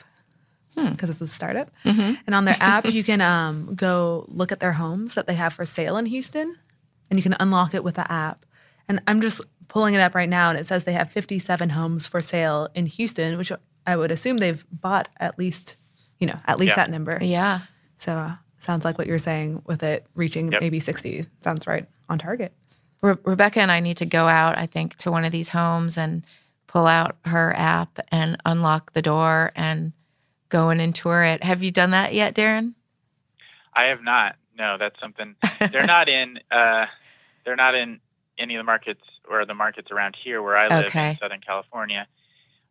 Hmm. 0.75 0.89
because 0.91 1.09
it's 1.11 1.21
a 1.21 1.27
startup, 1.27 1.69
Mhm. 1.85 2.17
and 2.25 2.33
on 2.33 2.45
their 2.45 2.57
app 2.73 2.85
you 2.85 3.03
can 3.03 3.21
um, 3.21 3.75
go 3.75 4.25
look 4.27 4.51
at 4.51 4.59
their 4.59 4.73
homes 4.73 5.13
that 5.13 5.27
they 5.27 5.35
have 5.35 5.53
for 5.53 5.65
sale 5.65 5.97
in 5.97 6.05
Houston, 6.07 6.57
and 7.09 7.19
you 7.19 7.23
can 7.23 7.35
unlock 7.39 7.73
it 7.75 7.83
with 7.83 7.95
the 7.95 8.11
app. 8.11 8.43
And 8.89 9.01
I'm 9.07 9.21
just 9.21 9.41
pulling 9.67 9.93
it 9.93 9.99
up 10.01 10.13
right 10.15 10.29
now, 10.29 10.49
and 10.49 10.59
it 10.59 10.67
says 10.67 10.83
they 10.83 10.93
have 10.93 11.11
57 11.11 11.69
homes 11.69 12.05
for 12.07 12.21
sale 12.21 12.67
in 12.75 12.85
Houston, 12.85 13.37
which 13.37 13.51
I 13.87 13.95
would 13.95 14.11
assume 14.11 14.37
they've 14.37 14.65
bought 14.71 15.09
at 15.19 15.37
least, 15.39 15.75
you 16.19 16.27
know, 16.27 16.37
at 16.45 16.59
least 16.59 16.71
Yeah. 16.71 16.75
that 16.75 16.91
number. 16.91 17.17
Yeah. 17.21 17.61
So 17.97 18.13
uh, 18.13 18.35
sounds 18.59 18.85
like 18.85 18.97
what 18.97 19.07
you're 19.07 19.17
saying 19.19 19.61
with 19.65 19.83
it 19.83 20.05
reaching 20.15 20.51
Yep. 20.51 20.61
maybe 20.61 20.79
60 20.79 21.25
sounds 21.43 21.65
right 21.67 21.87
on 22.09 22.17
target. 22.17 22.53
Re- 23.01 23.15
Rebecca 23.23 23.59
and 23.61 23.71
I 23.71 23.79
need 23.79 23.97
to 23.97 24.05
go 24.05 24.27
out, 24.27 24.57
I 24.57 24.65
think, 24.65 24.95
to 24.97 25.11
one 25.11 25.25
of 25.25 25.31
these 25.31 25.49
homes 25.49 25.97
and 25.97 26.25
pull 26.67 26.87
out 26.87 27.17
her 27.25 27.53
app 27.55 27.99
and 28.11 28.37
unlock 28.45 28.93
the 28.93 29.01
door 29.01 29.51
and 29.55 29.91
go 30.49 30.69
in 30.69 30.79
and 30.79 30.93
tour 30.93 31.23
it. 31.23 31.43
Have 31.43 31.63
you 31.63 31.71
done 31.71 31.91
that 31.91 32.13
yet, 32.13 32.35
Darren? 32.35 32.73
I 33.75 33.85
have 33.85 34.01
not. 34.03 34.35
No, 34.57 34.77
that's 34.77 34.99
something 34.99 35.35
they're 35.71 35.85
not 35.85 36.07
in. 36.09 36.39
Uh, 36.51 36.85
they're 37.45 37.55
not 37.55 37.75
in 37.75 37.99
any 38.37 38.55
of 38.55 38.59
the 38.59 38.63
markets 38.63 39.01
or 39.29 39.45
the 39.45 39.53
markets 39.53 39.89
around 39.91 40.15
here 40.23 40.41
where 40.41 40.57
I 40.57 40.67
live 40.67 40.87
Okay. 40.87 41.11
in 41.11 41.17
Southern 41.17 41.41
California. 41.41 42.07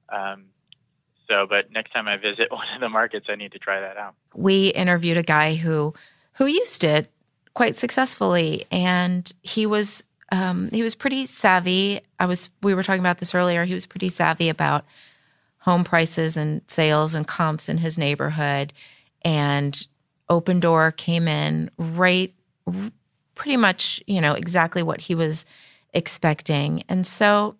Um, 0.09 0.47
so, 1.28 1.47
but 1.49 1.71
next 1.71 1.92
time 1.92 2.09
I 2.09 2.16
visit 2.16 2.50
one 2.50 2.66
of 2.75 2.81
the 2.81 2.88
markets, 2.88 3.26
I 3.28 3.37
need 3.37 3.52
to 3.52 3.59
try 3.59 3.81
that 3.81 3.97
out. 3.97 4.14
we 4.35 4.69
interviewed 4.69 5.16
a 5.16 5.23
guy 5.23 5.54
who 5.54 5.95
who 6.35 6.47
used 6.47 6.83
it 6.85 7.11
quite 7.54 7.76
successfully 7.76 8.64
and 8.71 9.31
he 9.42 9.66
was 9.66 10.04
um, 10.33 10.71
he 10.71 10.83
was 10.83 10.95
pretty 10.95 11.26
savvy 11.26 12.00
i 12.19 12.25
was 12.25 12.49
we 12.62 12.75
were 12.75 12.83
talking 12.83 13.00
about 13.00 13.19
this 13.19 13.35
earlier 13.35 13.66
he 13.66 13.75
was 13.75 13.85
pretty 13.85 14.09
savvy 14.09 14.49
about 14.49 14.87
home 15.59 15.85
prices 15.85 16.38
and 16.38 16.62
sales 16.66 17.14
and 17.14 17.26
comps 17.28 17.69
in 17.69 17.76
his 17.76 17.99
neighborhood 17.99 18.73
and 19.23 19.87
Opendoor 20.31 20.97
came 20.97 21.28
in 21.28 21.71
right 21.76 22.33
pretty 23.35 23.57
much 23.57 24.03
you 24.07 24.21
know 24.21 24.35
exactly 24.35 24.83
what 24.83 25.01
he 25.01 25.15
was 25.15 25.45
expecting. 25.95 26.83
And 26.89 27.07
so 27.07 27.57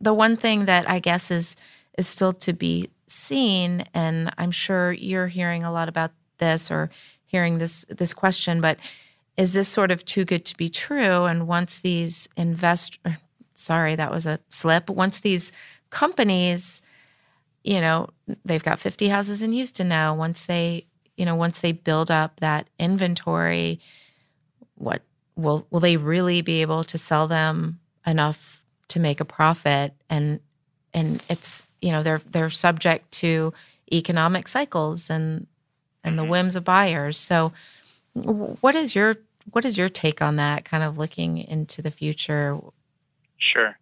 the 0.00 0.12
one 0.12 0.36
thing 0.36 0.64
that 0.64 0.88
i 0.90 0.98
guess 0.98 1.30
is 1.30 1.54
is 1.96 2.08
still 2.08 2.32
to 2.32 2.52
be 2.52 2.88
seen 3.06 3.84
and 3.94 4.32
i'm 4.36 4.50
sure 4.50 4.90
you're 4.90 5.28
hearing 5.28 5.62
a 5.62 5.70
lot 5.70 5.88
about 5.88 6.10
this 6.38 6.70
or 6.72 6.90
hearing 7.24 7.58
this 7.58 7.86
this 7.88 8.12
question 8.12 8.60
but 8.60 8.78
is 9.36 9.52
this 9.52 9.68
sort 9.68 9.90
of 9.90 10.04
too 10.04 10.24
good 10.24 10.44
to 10.44 10.56
be 10.56 10.68
true? 10.68 11.24
And 11.24 11.48
once 11.48 11.78
these 11.78 12.28
invest 12.36 12.98
sorry 13.54 13.94
that 13.96 14.10
was 14.10 14.26
a 14.26 14.38
slip. 14.48 14.88
Once 14.88 15.20
these 15.20 15.52
companies 15.90 16.82
you 17.64 17.80
know 17.80 18.08
they've 18.44 18.62
got 18.62 18.80
50 18.80 19.08
houses 19.08 19.42
in 19.42 19.52
Houston 19.52 19.88
now. 19.88 20.14
Once 20.14 20.46
they 20.46 20.86
you 21.16 21.24
know 21.24 21.34
once 21.34 21.60
they 21.60 21.72
build 21.72 22.10
up 22.10 22.40
that 22.40 22.68
inventory 22.78 23.80
what 24.74 25.02
will 25.36 25.66
will 25.70 25.80
they 25.80 25.96
really 25.96 26.42
be 26.42 26.62
able 26.62 26.84
to 26.84 26.98
sell 26.98 27.26
them 27.28 27.78
enough 28.06 28.64
to 28.88 29.00
make 29.00 29.20
a 29.20 29.24
profit 29.24 29.94
and 30.10 30.40
and 30.92 31.22
it's 31.28 31.66
you 31.80 31.90
know 31.92 32.02
they're 32.02 32.20
they're 32.30 32.50
subject 32.50 33.10
to 33.12 33.52
economic 33.92 34.48
cycles 34.48 35.08
and 35.10 35.46
and 36.04 36.18
the 36.18 36.22
Mhm. 36.24 36.28
whims 36.28 36.56
of 36.56 36.64
buyers 36.64 37.18
so 37.18 37.52
what 38.14 38.74
is 38.74 38.94
your 38.94 39.16
what 39.52 39.64
is 39.64 39.78
your 39.78 39.88
take 39.88 40.20
on 40.22 40.36
that 40.36 40.64
kind 40.64 40.82
of 40.82 40.98
looking 40.98 41.38
into 41.38 41.82
the 41.82 41.90
future 41.90 42.58
Sure. 43.38 43.76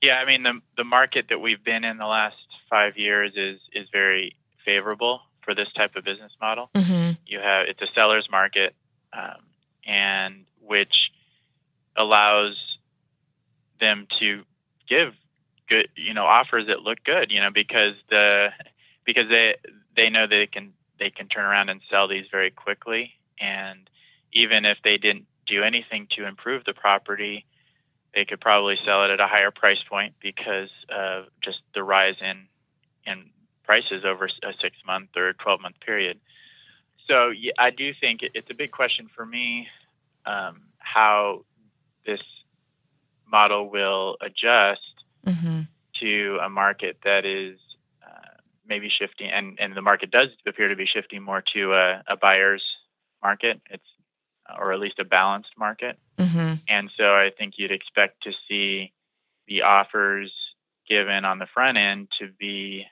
Yeah, 0.00 0.14
I 0.18 0.24
mean 0.26 0.42
the 0.44 0.60
the 0.76 0.84
market 0.84 1.26
that 1.30 1.40
we've 1.40 1.62
been 1.64 1.82
in 1.84 1.96
the 1.96 2.06
last 2.06 2.36
five 2.70 2.96
years 2.96 3.32
is 3.36 3.58
is 3.72 3.88
very 3.90 4.36
favorable 4.64 5.20
for 5.42 5.54
this 5.54 5.68
type 5.74 5.96
of 5.96 6.04
business 6.04 6.32
model. 6.40 6.70
mm-hmm. 6.74 7.12
you 7.26 7.38
have 7.40 7.66
it's 7.68 7.80
a 7.82 7.86
seller's 7.94 8.28
market 8.30 8.74
um, 9.12 9.40
and 9.86 10.44
which 10.68 11.10
allows 11.96 12.56
them 13.80 14.06
to 14.20 14.42
give 14.88 15.12
good 15.68 15.88
you 15.96 16.14
know 16.14 16.24
offers 16.24 16.66
that 16.68 16.80
look 16.80 16.98
good 17.04 17.30
you 17.30 17.40
know 17.40 17.50
because 17.52 17.94
the 18.08 18.48
because 19.04 19.28
they 19.28 19.56
they 19.96 20.08
know 20.08 20.26
they 20.26 20.46
can 20.46 20.72
they 20.98 21.10
can 21.10 21.28
turn 21.28 21.44
around 21.44 21.68
and 21.68 21.80
sell 21.90 22.08
these 22.08 22.26
very 22.30 22.50
quickly. 22.50 23.12
And 23.40 23.88
even 24.32 24.64
if 24.64 24.78
they 24.84 24.96
didn't 24.98 25.26
do 25.46 25.62
anything 25.62 26.08
to 26.16 26.26
improve 26.26 26.64
the 26.64 26.74
property 26.74 27.46
they 28.14 28.24
could 28.24 28.40
probably 28.40 28.76
sell 28.84 29.04
it 29.04 29.10
at 29.10 29.20
a 29.20 29.26
higher 29.26 29.50
price 29.50 29.82
point 29.88 30.14
because 30.20 30.70
of 30.88 31.26
just 31.42 31.58
the 31.74 31.82
rise 31.82 32.16
in 32.20 32.46
in 33.06 33.30
prices 33.64 34.04
over 34.04 34.24
a 34.24 34.52
six 34.60 34.76
month 34.86 35.10
or 35.16 35.34
12 35.34 35.60
month 35.60 35.76
period. 35.84 36.18
So 37.06 37.28
yeah, 37.28 37.52
I 37.58 37.70
do 37.70 37.92
think 38.00 38.20
it's 38.22 38.50
a 38.50 38.54
big 38.54 38.70
question 38.70 39.08
for 39.14 39.24
me 39.24 39.68
um, 40.28 40.62
how 40.78 41.44
this 42.06 42.20
model 43.30 43.70
will 43.70 44.16
adjust 44.20 44.80
Mm-hmm. 45.26 45.60
to 46.00 46.38
a 46.42 46.48
market 46.48 46.96
that 47.04 47.26
is 47.26 47.58
uh, 48.02 48.36
maybe 48.66 48.88
shifting, 48.88 49.28
and, 49.30 49.58
and 49.60 49.76
the 49.76 49.82
market 49.82 50.10
does 50.10 50.28
appear 50.46 50.68
to 50.68 50.76
be 50.76 50.86
shifting 50.86 51.22
more 51.22 51.42
to 51.54 51.74
a, 51.74 52.02
a 52.08 52.16
buyer's 52.16 52.62
market. 53.22 53.60
It's 53.68 53.84
or 54.58 54.72
at 54.72 54.80
least 54.80 54.98
a 54.98 55.04
balanced 55.04 55.50
market. 55.58 55.98
Mm-hmm. 56.18 56.54
And 56.68 56.90
so 56.96 57.04
I 57.04 57.30
think 57.36 57.54
you'd 57.58 57.72
expect 57.72 58.22
to 58.22 58.30
see 58.48 58.92
the 59.46 59.62
offers 59.62 60.32
given 60.88 61.26
on 61.26 61.38
the 61.38 61.46
front 61.52 61.76
end 61.76 62.08
to 62.20 62.28
be 62.38 62.86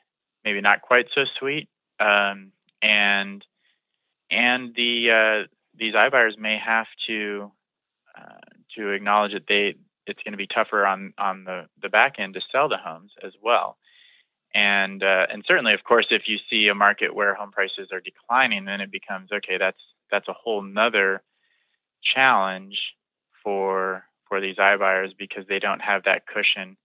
maybe 0.45 0.61
not 0.61 0.83
quite 0.83 1.07
so 1.14 1.23
sweet, 1.38 1.69
um, 1.99 2.52
and 2.83 3.43
and 4.31 4.75
the 4.75 5.11
uh, 5.11 5.47
these 5.78 5.95
iBuyers 5.95 6.38
may 6.38 6.59
have 6.64 6.87
to 7.06 7.50
uh, 8.16 8.40
to 8.76 8.90
acknowledge 8.90 9.33
that 9.33 9.47
they 9.49 9.76
it's 10.06 10.23
going 10.23 10.33
to 10.33 10.38
be 10.38 10.47
tougher 10.47 10.87
on 10.87 11.12
on 11.18 11.45
the 11.45 11.66
the 11.83 11.88
back 11.88 12.14
end 12.18 12.35
to 12.35 12.40
sell 12.52 12.68
the 12.68 12.78
homes 12.78 13.12
as 13.25 13.33
well. 13.42 13.76
And 14.54 15.02
uh, 15.02 15.26
and 15.30 15.45
certainly, 15.47 15.75
of 15.75 15.85
course, 15.85 16.06
if 16.11 16.23
you 16.26 16.38
see 16.49 16.68
a 16.68 16.75
market 16.75 17.14
where 17.14 17.35
home 17.35 17.52
prices 17.52 17.88
are 17.92 18.00
declining, 18.00 18.64
then 18.64 18.80
it 18.80 18.90
becomes 18.90 19.30
okay. 19.33 19.59
That's 19.59 19.80
that's 20.11 20.28
a 20.28 20.33
whole 20.33 20.62
nother 20.62 21.23
challenge 22.14 22.78
for 23.42 24.04
for 24.28 24.40
these 24.40 24.56
iBuyers 24.56 25.11
because 25.18 25.45
they 25.49 25.59
don't 25.59 25.80
have 25.80 26.04
that 26.04 26.23
cushion 26.26 26.76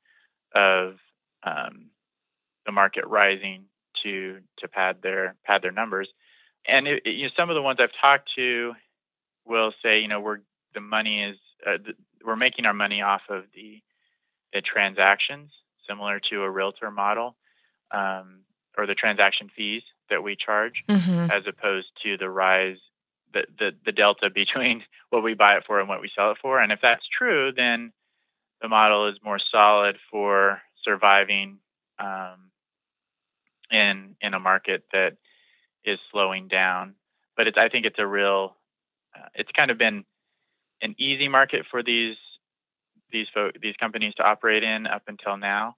of 0.54 0.96
um, 1.44 1.92
the 2.66 2.72
market 2.72 3.06
rising 3.08 3.66
to 4.04 4.40
to 4.60 4.68
pad 4.68 4.98
their 5.02 5.36
pad 5.46 5.62
their 5.62 5.72
numbers. 5.72 6.10
And 6.68 6.88
it, 6.88 7.02
you 7.06 7.24
know, 7.24 7.30
some 7.36 7.50
of 7.50 7.56
the 7.56 7.62
ones 7.62 7.80
I've 7.82 7.90
talked 8.02 8.30
to 8.36 8.74
will 9.46 9.74
say, 9.84 10.00
you 10.00 10.08
know, 10.08 10.20
we're 10.22 10.40
the 10.74 10.82
money 10.82 11.24
is 11.24 11.38
uh, 11.66 11.78
th- 11.84 11.98
we're 12.24 12.36
making 12.36 12.66
our 12.66 12.74
money 12.74 13.02
off 13.02 13.22
of 13.30 13.44
the 13.56 13.82
the 14.54 14.62
transactions. 14.62 15.52
similar 15.90 16.20
to 16.30 16.44
a 16.44 16.50
realtor 16.50 16.92
model, 16.92 17.36
um, 17.92 18.42
or 18.78 18.86
the 18.86 18.94
transaction 18.96 19.50
fees 19.56 19.82
that 20.10 20.24
we 20.24 20.36
charge, 20.36 20.84
Mm-hmm. 20.88 21.32
as 21.32 21.44
opposed 21.48 21.88
to 22.04 22.18
the 22.18 22.30
rise, 22.30 22.78
the, 23.34 23.42
the 23.60 23.72
the 23.86 23.92
delta 23.92 24.30
between 24.34 24.84
what 25.10 25.24
we 25.24 25.34
buy 25.34 25.56
it 25.58 25.64
for 25.66 25.80
and 25.80 25.90
what 25.90 26.02
we 26.02 26.10
sell 26.16 26.32
it 26.32 26.38
for. 26.42 26.60
And 26.62 26.72
if 26.72 26.80
that's 26.82 27.08
true, 27.18 27.52
then 27.56 27.92
the 28.62 28.68
model 28.70 29.10
is 29.10 29.18
more 29.24 29.40
solid 29.52 29.98
for 30.12 30.62
surviving 30.84 31.58
um, 32.00 32.52
in 33.72 34.16
in 34.22 34.34
a 34.34 34.40
market 34.40 34.84
that 34.94 35.18
is 35.86 36.00
slowing 36.12 36.48
down. 36.48 36.96
But 37.38 37.48
it's 37.48 37.58
I 37.58 37.70
think 37.70 37.86
it's 37.86 38.00
a 38.00 38.08
real 38.08 38.56
uh, 39.16 39.28
it's 39.36 39.52
kind 39.52 39.72
of 39.72 39.78
been 39.78 40.04
an 40.82 40.96
easy 40.98 41.28
market 41.28 41.66
for 41.70 41.84
these 41.84 42.16
these 43.12 43.28
fo- 43.34 43.52
these 43.62 43.76
companies 43.78 44.14
to 44.16 44.24
operate 44.24 44.64
in 44.64 44.88
up 44.88 45.04
until 45.08 45.38
now, 45.38 45.76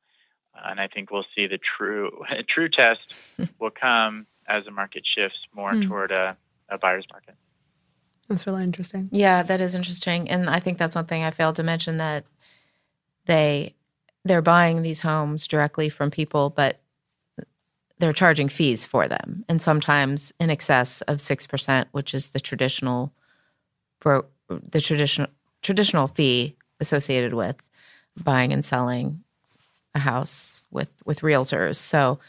uh, 0.55 0.67
and 0.69 0.79
I 0.79 0.88
think 0.88 1.12
we'll 1.12 1.25
see 1.36 1.48
the 1.48 1.60
true 1.77 2.12
true 2.50 2.69
test 2.69 3.00
will 3.60 3.72
come 3.72 4.27
as 4.48 4.65
the 4.65 4.72
market 4.72 5.03
shifts 5.15 5.39
more 5.53 5.74
Hmm. 5.74 5.88
toward 5.88 6.12
a, 6.12 6.38
a 6.69 6.77
buyer's 6.77 7.05
market. 7.12 7.36
That's 8.27 8.45
really 8.45 8.63
interesting. 8.63 9.10
Yeah, 9.12 9.43
that 9.43 9.62
is 9.62 9.75
interesting, 9.75 10.29
and 10.29 10.50
I 10.50 10.60
think 10.60 10.77
that's 10.77 10.95
one 10.95 11.05
thing 11.05 11.24
I 11.24 11.31
failed 11.31 11.55
to 11.57 11.63
mention 11.63 11.98
that 11.98 12.25
they 13.25 13.75
they're 14.25 14.41
buying 14.41 14.81
these 14.81 15.01
homes 15.01 15.48
directly 15.48 15.89
from 15.89 16.10
people, 16.12 16.50
but 16.50 16.79
they're 18.03 18.13
charging 18.13 18.50
fees 18.50 18.86
for 18.86 19.07
them, 19.07 19.45
and 19.48 19.62
sometimes 19.62 20.33
in 20.39 20.50
excess 20.50 21.01
of 21.03 21.22
six 21.22 21.48
percent, 21.48 21.88
which 21.93 22.13
is 22.13 22.29
the 22.29 22.39
traditional 22.39 23.13
bro- 24.01 24.25
the 24.50 24.81
traditional 24.81 25.29
traditional 25.62 26.07
fee 26.07 26.55
associated 26.81 27.33
with 27.33 27.55
buying 28.22 28.51
and 28.51 28.65
selling 28.65 29.24
a 29.95 30.00
house 30.00 30.63
with 30.69 30.93
with 31.05 31.22
realtors. 31.22 31.77
So 31.77 32.19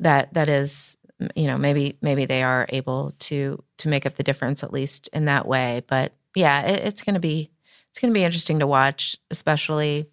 that 0.00 0.32
that 0.32 0.48
is 0.48 0.96
you 1.34 1.46
know 1.46 1.58
maybe 1.58 1.98
maybe 2.00 2.24
they 2.24 2.42
are 2.42 2.64
able 2.70 3.12
to 3.18 3.62
to 3.76 3.88
make 3.88 4.06
up 4.06 4.14
the 4.14 4.22
difference 4.22 4.62
at 4.62 4.72
least 4.72 5.08
in 5.12 5.24
that 5.24 5.46
way 5.46 5.82
but 5.88 6.12
yeah 6.36 6.62
it, 6.62 6.80
it's 6.86 7.02
going 7.02 7.14
to 7.14 7.20
be 7.20 7.50
it's 7.90 7.98
going 7.98 8.12
to 8.12 8.16
be 8.16 8.24
interesting 8.24 8.60
to 8.60 8.66
watch 8.66 9.16
especially 9.30 10.08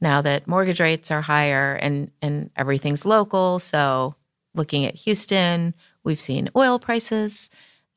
now 0.00 0.22
that 0.22 0.46
mortgage 0.46 0.80
rates 0.80 1.10
are 1.10 1.22
higher 1.22 1.74
and 1.74 2.10
and 2.22 2.50
everything's 2.56 3.04
local. 3.04 3.58
So 3.58 4.14
looking 4.54 4.84
at 4.86 4.94
Houston 4.94 5.74
we've 6.04 6.20
seen 6.20 6.48
oil 6.56 6.78
prices 6.78 7.50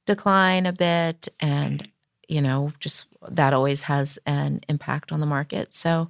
decline 0.06 0.66
a 0.66 0.74
bit 0.74 1.28
and 1.40 1.88
you 2.28 2.42
know 2.42 2.72
just 2.80 3.08
that 3.30 3.54
always 3.54 3.84
has 3.84 4.20
an 4.26 4.62
impact 4.68 5.12
on 5.12 5.20
the 5.20 5.26
market. 5.26 5.74
So 5.74 6.10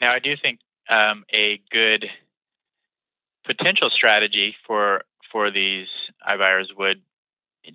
Now, 0.00 0.12
I 0.12 0.18
do 0.18 0.34
think 0.40 0.60
um, 0.88 1.24
a 1.32 1.60
good 1.70 2.06
potential 3.44 3.90
strategy 3.90 4.54
for 4.66 5.04
for 5.32 5.50
these 5.50 5.88
iBuyers 6.26 6.66
would, 6.76 7.02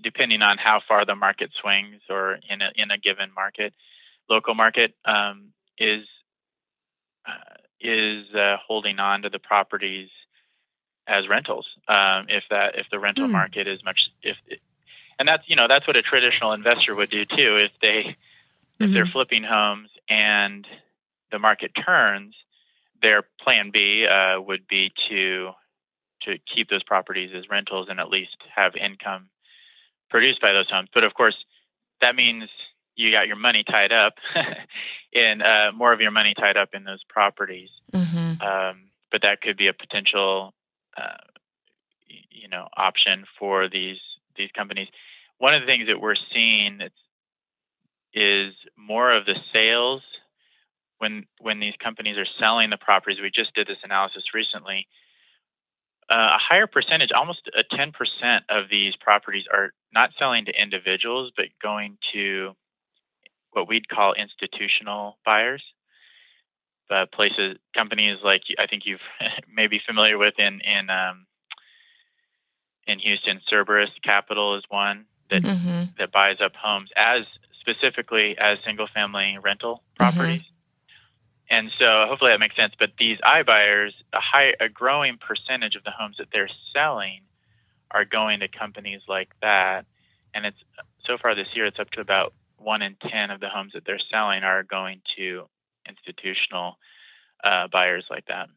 depending 0.03 0.41
on 0.41 0.57
how 0.57 0.81
far 0.88 1.05
the 1.05 1.15
market 1.15 1.51
swings 1.59 2.01
or 2.09 2.39
in 2.50 2.62
a 2.62 2.69
in 2.75 2.91
a 2.91 2.97
given 2.97 3.29
market, 3.35 3.73
local 4.29 4.55
market, 4.55 4.93
um, 5.05 5.53
is 5.77 6.05
uh, 7.27 7.56
is 7.80 8.34
uh, 8.34 8.58
holding 8.65 9.00
on 9.00 9.22
to 9.24 9.30
the 9.30 9.39
properties 9.39 10.10
as 11.08 11.27
rentals. 11.27 11.68
Um, 11.88 12.27
if 12.30 12.44
that 12.50 12.75
if 12.75 12.88
the 12.92 13.00
rental 13.00 13.27
Hmm. 13.27 13.34
market 13.34 13.68
is 13.68 13.84
much 13.84 14.10
if 14.22 14.38
and 15.20 15.27
that's 15.27 15.44
you 15.48 15.56
know 15.56 15.68
that's 15.68 15.86
what 15.88 15.96
a 15.96 16.01
traditional 16.01 16.53
investor 16.53 16.96
would 16.96 17.10
do 17.10 17.25
too 17.25 17.58
if 17.58 17.72
they 17.82 18.15
if 18.80 18.92
they're 18.94 19.06
Mhm. 19.06 19.12
flipping 19.12 19.44
homes 19.44 19.89
and 20.10 20.68
the 21.32 21.39
market 21.39 21.72
turns, 21.86 22.36
their 23.01 23.24
plan 23.42 23.72
B 23.72 24.06
uh, 24.08 24.42
would 24.42 24.68
be 24.68 24.92
to 25.10 25.51
to 26.22 26.38
keep 26.53 26.70
those 26.70 26.84
properties 26.84 27.32
as 27.36 27.50
rentals 27.50 27.89
and 27.89 28.00
at 28.00 28.10
least 28.10 28.38
have 28.56 28.75
income 28.75 29.30
produced 30.10 30.39
by 30.42 30.53
those 30.53 30.70
homes. 30.70 30.90
But 30.94 31.03
of 31.03 31.14
course, 31.14 31.36
that 32.01 32.16
means 32.16 32.50
you 32.96 33.12
got 33.12 33.27
your 33.27 33.36
money 33.36 33.64
tied 33.64 33.92
up 33.92 34.14
in 35.14 35.42
uh, 35.42 35.72
more 35.74 35.94
of 35.94 36.01
your 36.01 36.12
money 36.12 36.34
tied 36.38 36.58
up 36.58 36.70
in 36.74 36.84
those 36.84 37.03
properties. 37.10 37.70
mhm. 37.94 38.42
Um, 38.42 38.90
but 39.12 39.22
that 39.22 39.42
could 39.42 39.58
be 39.58 39.68
a 39.68 39.74
potential, 39.74 40.53
uh, 40.98 41.18
you 42.32 42.48
know, 42.48 42.68
option 42.75 43.25
for 43.38 43.70
these 43.70 44.00
these 44.36 44.50
companies. 44.56 44.88
One 45.38 45.53
of 45.53 45.62
the 45.62 45.68
things 45.68 45.88
that 45.88 46.01
we're 46.01 46.16
seeing 46.34 46.82
is 48.14 48.53
more 48.75 49.16
of 49.16 49.25
the 49.25 49.36
sales 49.53 50.01
when 50.98 51.25
when 51.40 51.60
these 51.60 51.75
companies 51.84 52.18
are 52.18 52.27
selling 52.40 52.70
the 52.70 52.77
properties. 52.77 53.20
We 53.22 53.32
just 53.34 53.53
did 53.53 53.68
this 53.68 53.77
analysis 53.84 54.24
recently. 54.34 54.88
Uh, 56.10 56.36
a 56.36 56.38
higher 56.38 56.68
percentage, 56.68 57.12
almost 57.16 57.50
a 57.58 57.64
10% 57.75 57.92
of 58.50 58.70
these 58.70 58.94
properties 59.00 59.46
are 59.51 59.72
not 59.94 60.10
selling 60.20 60.46
to 60.46 60.51
individuals, 60.51 61.32
but 61.38 61.46
going 61.62 61.98
to 62.14 62.53
what 63.53 63.68
we'd 63.68 63.89
call 63.89 64.13
institutional 64.13 65.18
buyers 65.25 65.63
uh, 66.89 67.05
places, 67.13 67.57
companies 67.75 68.18
like 68.24 68.42
I 68.59 68.68
think 68.68 68.83
you've 68.85 69.01
maybe 69.53 69.81
familiar 69.85 70.18
with 70.18 70.35
in 70.37 70.61
in 70.61 70.89
um, 70.89 71.25
in 72.87 73.00
Houston, 73.00 73.42
Cerberus 73.50 73.89
Capital 74.03 74.55
is 74.57 74.63
one 74.70 75.05
that 75.29 75.44
Mhm. 75.44 75.96
that 75.98 76.11
buys 76.11 76.42
up 76.42 76.55
homes 76.55 76.89
as 76.96 77.25
specifically 77.59 78.37
as 78.37 78.59
single 78.66 78.87
family 78.87 79.37
rental 79.42 79.83
properties. 79.96 80.42
And 81.50 81.72
so 81.79 82.05
hopefully 82.07 82.31
that 82.31 82.39
makes 82.39 82.55
sense. 82.55 82.74
But 82.77 82.92
these 82.98 83.20
iBuyers, 83.20 83.92
a 84.11 84.20
high, 84.20 84.53
a 84.59 84.68
growing 84.70 85.18
percentage 85.18 85.75
of 85.75 85.83
the 85.83 85.92
homes 85.92 86.18
that 86.18 86.27
they're 86.31 86.50
selling 86.74 87.22
are 87.92 88.05
going 88.05 88.39
to 88.42 88.48
companies 88.48 89.01
like 89.07 89.29
that. 89.42 89.85
And 90.33 90.46
it's 90.46 90.57
so 91.05 91.18
far 91.18 91.35
this 91.35 91.48
year, 91.53 91.66
it's 91.66 91.79
up 91.79 91.92
to 91.92 92.01
about 92.01 92.33
one 92.63 92.81
in 92.81 92.95
10 92.95 93.31
of 93.31 93.39
the 93.39 93.49
homes 93.49 93.73
that 93.73 93.83
they're 93.85 93.99
selling 94.11 94.43
are 94.43 94.63
going 94.63 95.01
to 95.17 95.45
institutional 95.87 96.77
uh, 97.43 97.67
buyers 97.71 98.05
like 98.09 98.25
that. 98.27 98.47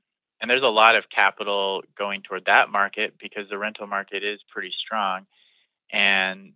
And 0.41 0.51
there's 0.51 0.63
a 0.63 0.67
lot 0.67 0.97
of 0.97 1.05
capital 1.15 1.83
going 1.97 2.23
toward 2.23 2.45
that 2.47 2.71
market 2.71 3.15
because 3.19 3.49
the 3.49 3.59
rental 3.59 3.87
market 3.87 4.23
is 4.23 4.41
pretty 4.53 4.73
strong. 4.85 5.27
And 5.93 6.53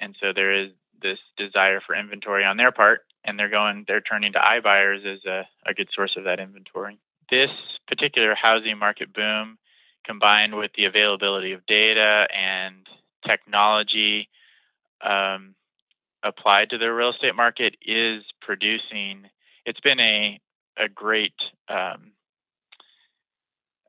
and 0.00 0.16
so 0.20 0.32
there 0.34 0.64
is 0.64 0.70
this 1.00 1.18
desire 1.36 1.80
for 1.86 1.94
inventory 1.94 2.44
on 2.44 2.56
their 2.56 2.72
part, 2.72 3.02
and 3.24 3.38
they're 3.38 3.50
going, 3.50 3.84
they're 3.86 4.00
turning 4.00 4.32
to 4.32 4.38
iBuyers 4.38 5.06
as 5.06 5.24
a, 5.24 5.46
a 5.66 5.74
good 5.74 5.88
source 5.94 6.14
of 6.16 6.24
that 6.24 6.40
inventory. 6.40 6.98
This 7.30 7.50
particular 7.86 8.34
housing 8.34 8.78
market 8.78 9.12
boom, 9.14 9.58
combined 10.04 10.56
with 10.56 10.72
the 10.76 10.86
availability 10.86 11.52
of 11.52 11.64
data 11.66 12.26
and 12.34 12.86
technology 13.26 14.28
um, 15.00 15.54
applied 16.24 16.70
to 16.70 16.78
the 16.78 16.92
real 16.92 17.10
estate 17.10 17.36
market, 17.36 17.76
is 17.86 18.24
producing. 18.40 19.26
It's 19.66 19.80
been 19.80 20.00
a 20.00 20.40
a 20.76 20.88
great 20.88 21.34
um, 21.68 22.12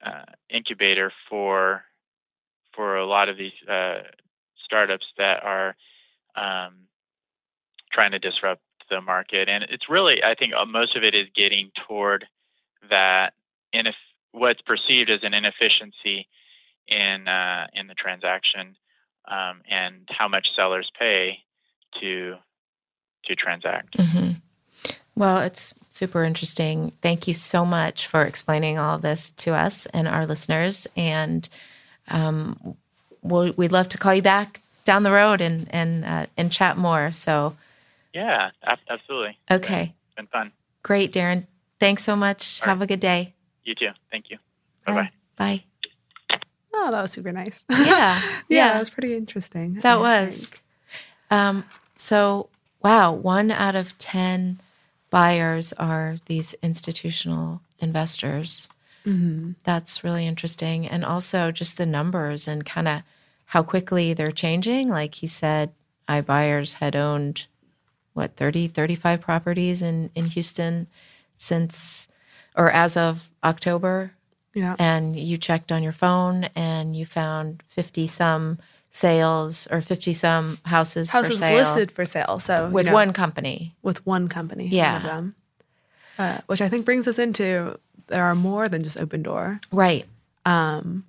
uh, 0.06 0.26
incubator 0.50 1.12
for 1.30 1.84
for 2.76 2.98
a 2.98 3.06
lot 3.06 3.30
of 3.30 3.38
these 3.38 3.54
uh, 3.69 4.02
startups 4.63 5.06
that 5.17 5.43
are 5.43 5.76
um, 6.36 6.88
trying 7.91 8.12
to 8.12 8.19
disrupt 8.19 8.62
the 8.89 9.02
market. 9.02 9.50
And 9.50 9.63
it's 9.63 9.89
really, 9.89 10.17
I 10.24 10.36
think, 10.36 10.54
uh, 10.54 10.65
most 10.65 10.95
of 10.95 11.04
it 11.04 11.15
is 11.15 11.28
getting 11.36 11.71
toward 11.88 12.26
that 12.89 13.34
ineff- 13.74 13.93
what's 14.32 14.62
perceived 14.62 15.10
as 15.10 15.21
an 15.24 15.34
inefficiency 15.34 16.28
in 16.88 17.28
uh, 17.28 17.67
in 17.74 17.88
the 17.88 17.95
transaction 17.95 18.76
um, 19.28 19.62
and 19.69 20.08
how 20.10 20.28
much 20.28 20.48
sellers 20.56 20.91
pay 21.00 21.39
to 22.01 22.36
to 23.25 23.36
transact. 23.36 23.95
hmm 23.99 24.31
Well, 25.15 25.39
it's 25.39 25.73
super 25.89 26.23
interesting. 26.23 26.91
Thank 27.01 27.27
you 27.27 27.34
so 27.34 27.65
much 27.65 28.05
for 28.08 28.23
explaining 28.23 28.77
all 28.77 28.95
of 28.97 29.01
this 29.01 29.31
to 29.31 29.53
us 29.53 29.86
and 29.88 30.08
our 30.08 30.25
listeners. 30.27 30.88
And 30.95 31.47
um, 32.10 32.75
we'll, 33.23 33.53
we'd 33.53 33.71
love 33.71 33.89
to 33.89 33.97
call 33.97 34.13
you 34.13 34.21
back 34.21 34.62
down 34.84 35.01
the 35.03 35.12
road 35.12 35.41
and 35.41 35.67
and 35.71 36.05
uh, 36.05 36.25
and 36.38 36.51
chat 36.51 36.77
more. 36.77 37.12
So, 37.12 37.55
Yeah, 38.13 38.51
absolutely. 38.88 39.38
okay, 39.49 39.93
It's 40.08 40.15
been 40.15 40.27
fun. 40.27 40.51
great, 40.84 41.12
Darren. 41.12 41.47
Thanks 41.79 42.03
so 42.03 42.15
much. 42.15 42.62
All 42.62 42.67
right. 42.67 42.71
Have 42.73 42.81
a 42.84 42.88
good 42.88 42.99
day. 42.99 43.34
You 43.63 43.73
too. 43.73 43.89
Thank 44.12 44.29
you. 44.29 44.38
Bye 44.86 44.93
bye. 44.93 45.10
Bye. 45.38 45.63
Oh, 46.73 46.89
that 46.91 47.01
was 47.01 47.12
super 47.12 47.31
nice. 47.31 47.63
Yeah, 47.69 47.77
yeah, 47.88 48.21
yeah. 48.49 48.73
that 48.73 48.79
was 48.79 48.89
pretty 48.91 49.15
interesting. 49.15 49.75
That 49.75 49.97
I 49.97 49.99
was. 49.99 50.51
Um, 51.31 51.63
so, 51.95 52.49
wow, 52.84 53.12
one 53.12 53.51
out 53.51 53.75
of 53.75 53.97
10 53.97 54.60
buyers 55.10 55.73
are 55.73 56.17
these 56.25 56.53
institutional 56.62 57.62
investors. 57.79 58.67
Mhm. 59.05 59.55
That's 59.63 60.03
really 60.03 60.25
interesting. 60.25 60.88
And 60.88 61.05
also 61.05 61.51
just 61.51 61.77
the 61.77 61.86
numbers 61.86 62.47
and 62.47 62.65
kind 62.65 62.88
of 62.88 63.01
how 63.45 63.62
quickly 63.63 64.13
they're 64.13 64.31
changing. 64.31 64.89
Like 64.89 65.15
he 65.15 65.27
said, 65.27 65.71
iBuyers 66.10 66.75
had 66.75 66.95
owned 66.95 67.47
what 68.13 68.36
30, 68.36 68.67
35 68.67 69.21
properties 69.21 69.81
in, 69.81 70.10
in 70.15 70.25
Houston 70.25 70.88
since 71.36 72.08
or 72.55 72.71
as 72.71 72.95
of 72.95 73.29
October, 73.43 74.13
Yeah. 74.53 74.75
and 74.79 75.15
you 75.17 75.38
checked 75.38 75.71
on 75.71 75.84
your 75.84 75.91
phone 75.91 76.45
and 76.55 76.95
you 76.95 77.05
found 77.05 77.62
50 77.67 78.08
some 78.08 78.58
sales 78.95 79.67
or 79.71 79.81
50 79.81 80.13
some 80.13 80.58
houses, 80.63 81.12
Houses 81.12 81.39
for 81.39 81.47
sale 81.47 81.58
listed 81.58 81.91
for 81.91 82.05
sale. 82.05 82.39
So 82.39 82.67
you 82.67 82.73
with 82.73 82.86
know, 82.86 82.93
one 82.93 83.12
company. 83.12 83.75
with 83.84 84.05
one 84.05 84.29
company. 84.29 84.67
Yeah. 84.69 84.99
Them. 84.99 85.36
Uh, 86.17 86.39
which 86.47 86.62
I 86.62 86.69
think 86.69 86.86
brings 86.86 87.05
us 87.08 87.19
into 87.19 87.77
there 88.08 88.23
are 88.23 88.36
more 88.36 88.69
than 88.69 88.84
just 88.84 88.97
Opendoor. 88.97 89.60
Right. 89.71 90.05
Um, 90.45 91.03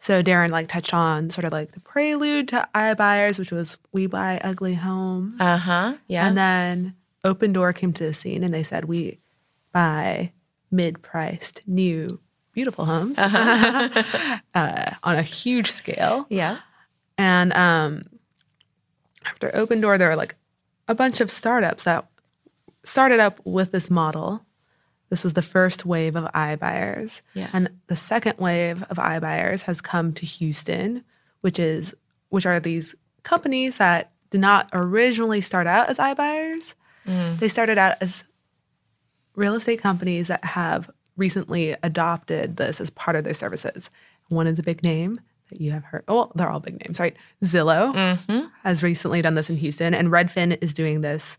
so 0.00 0.22
Darren 0.22 0.48
like 0.50 0.68
touched 0.68 0.94
on 0.94 1.28
sort 1.28 1.44
of 1.44 1.52
like 1.52 1.72
the 1.72 1.80
prelude 1.80 2.48
to 2.48 2.66
iBuyers, 2.74 3.38
which 3.38 3.50
was 3.52 3.76
We 3.92 4.06
Buy 4.06 4.40
Ugly 4.42 4.74
Homes. 4.74 5.38
Uh 5.38 5.58
huh. 5.58 5.94
Yeah. 6.08 6.26
And 6.26 6.36
then 6.38 6.94
Opendoor 7.24 7.74
came 7.74 7.92
to 7.92 8.04
the 8.04 8.14
scene 8.14 8.42
and 8.42 8.54
they 8.54 8.62
said, 8.62 8.86
We 8.86 9.18
buy 9.72 10.32
mid 10.70 11.02
priced, 11.02 11.60
new, 11.66 12.20
beautiful 12.52 12.86
homes 12.86 13.18
Uh-huh. 13.18 14.38
uh, 14.54 14.90
on 15.02 15.16
a 15.16 15.22
huge 15.22 15.70
scale. 15.70 16.26
yeah. 16.30 16.58
And 17.22 17.52
um, 17.52 18.06
after 19.24 19.48
Opendoor, 19.50 19.96
there 19.96 20.10
are 20.10 20.16
like 20.16 20.34
a 20.88 20.94
bunch 20.94 21.20
of 21.20 21.30
startups 21.30 21.84
that 21.84 22.04
started 22.82 23.20
up 23.20 23.40
with 23.44 23.70
this 23.70 23.92
model. 23.92 24.44
This 25.08 25.22
was 25.22 25.34
the 25.34 25.40
first 25.40 25.86
wave 25.86 26.16
of 26.16 26.24
iBuyers. 26.32 27.22
Yeah. 27.34 27.48
And 27.52 27.70
the 27.86 27.94
second 27.94 28.38
wave 28.38 28.82
of 28.90 28.96
iBuyers 28.96 29.62
has 29.62 29.80
come 29.80 30.12
to 30.14 30.26
Houston, 30.26 31.04
which 31.42 31.60
is 31.60 31.94
which 32.30 32.44
are 32.44 32.58
these 32.58 32.96
companies 33.22 33.76
that 33.76 34.10
did 34.30 34.40
not 34.40 34.68
originally 34.72 35.40
start 35.42 35.68
out 35.68 35.88
as 35.88 35.98
iBuyers. 35.98 36.74
Mm. 37.06 37.38
They 37.38 37.48
started 37.48 37.78
out 37.78 37.98
as 38.00 38.24
real 39.36 39.54
estate 39.54 39.78
companies 39.78 40.26
that 40.26 40.44
have 40.44 40.90
recently 41.16 41.76
adopted 41.84 42.56
this 42.56 42.80
as 42.80 42.90
part 42.90 43.14
of 43.14 43.22
their 43.22 43.32
services. 43.32 43.90
One 44.28 44.48
is 44.48 44.58
a 44.58 44.64
big 44.64 44.82
name 44.82 45.20
that 45.52 45.60
you 45.60 45.70
have 45.72 45.84
heard. 45.84 46.02
Oh, 46.08 46.30
they're 46.34 46.48
all 46.50 46.60
big 46.60 46.80
names, 46.84 46.98
right? 46.98 47.16
Zillow 47.44 47.94
Mm-hmm. 47.94 48.46
has 48.64 48.82
recently 48.82 49.20
done 49.22 49.34
this 49.34 49.50
in 49.50 49.56
Houston, 49.56 49.94
and 49.94 50.08
Redfin 50.08 50.56
is 50.62 50.72
doing 50.74 51.02
this 51.02 51.36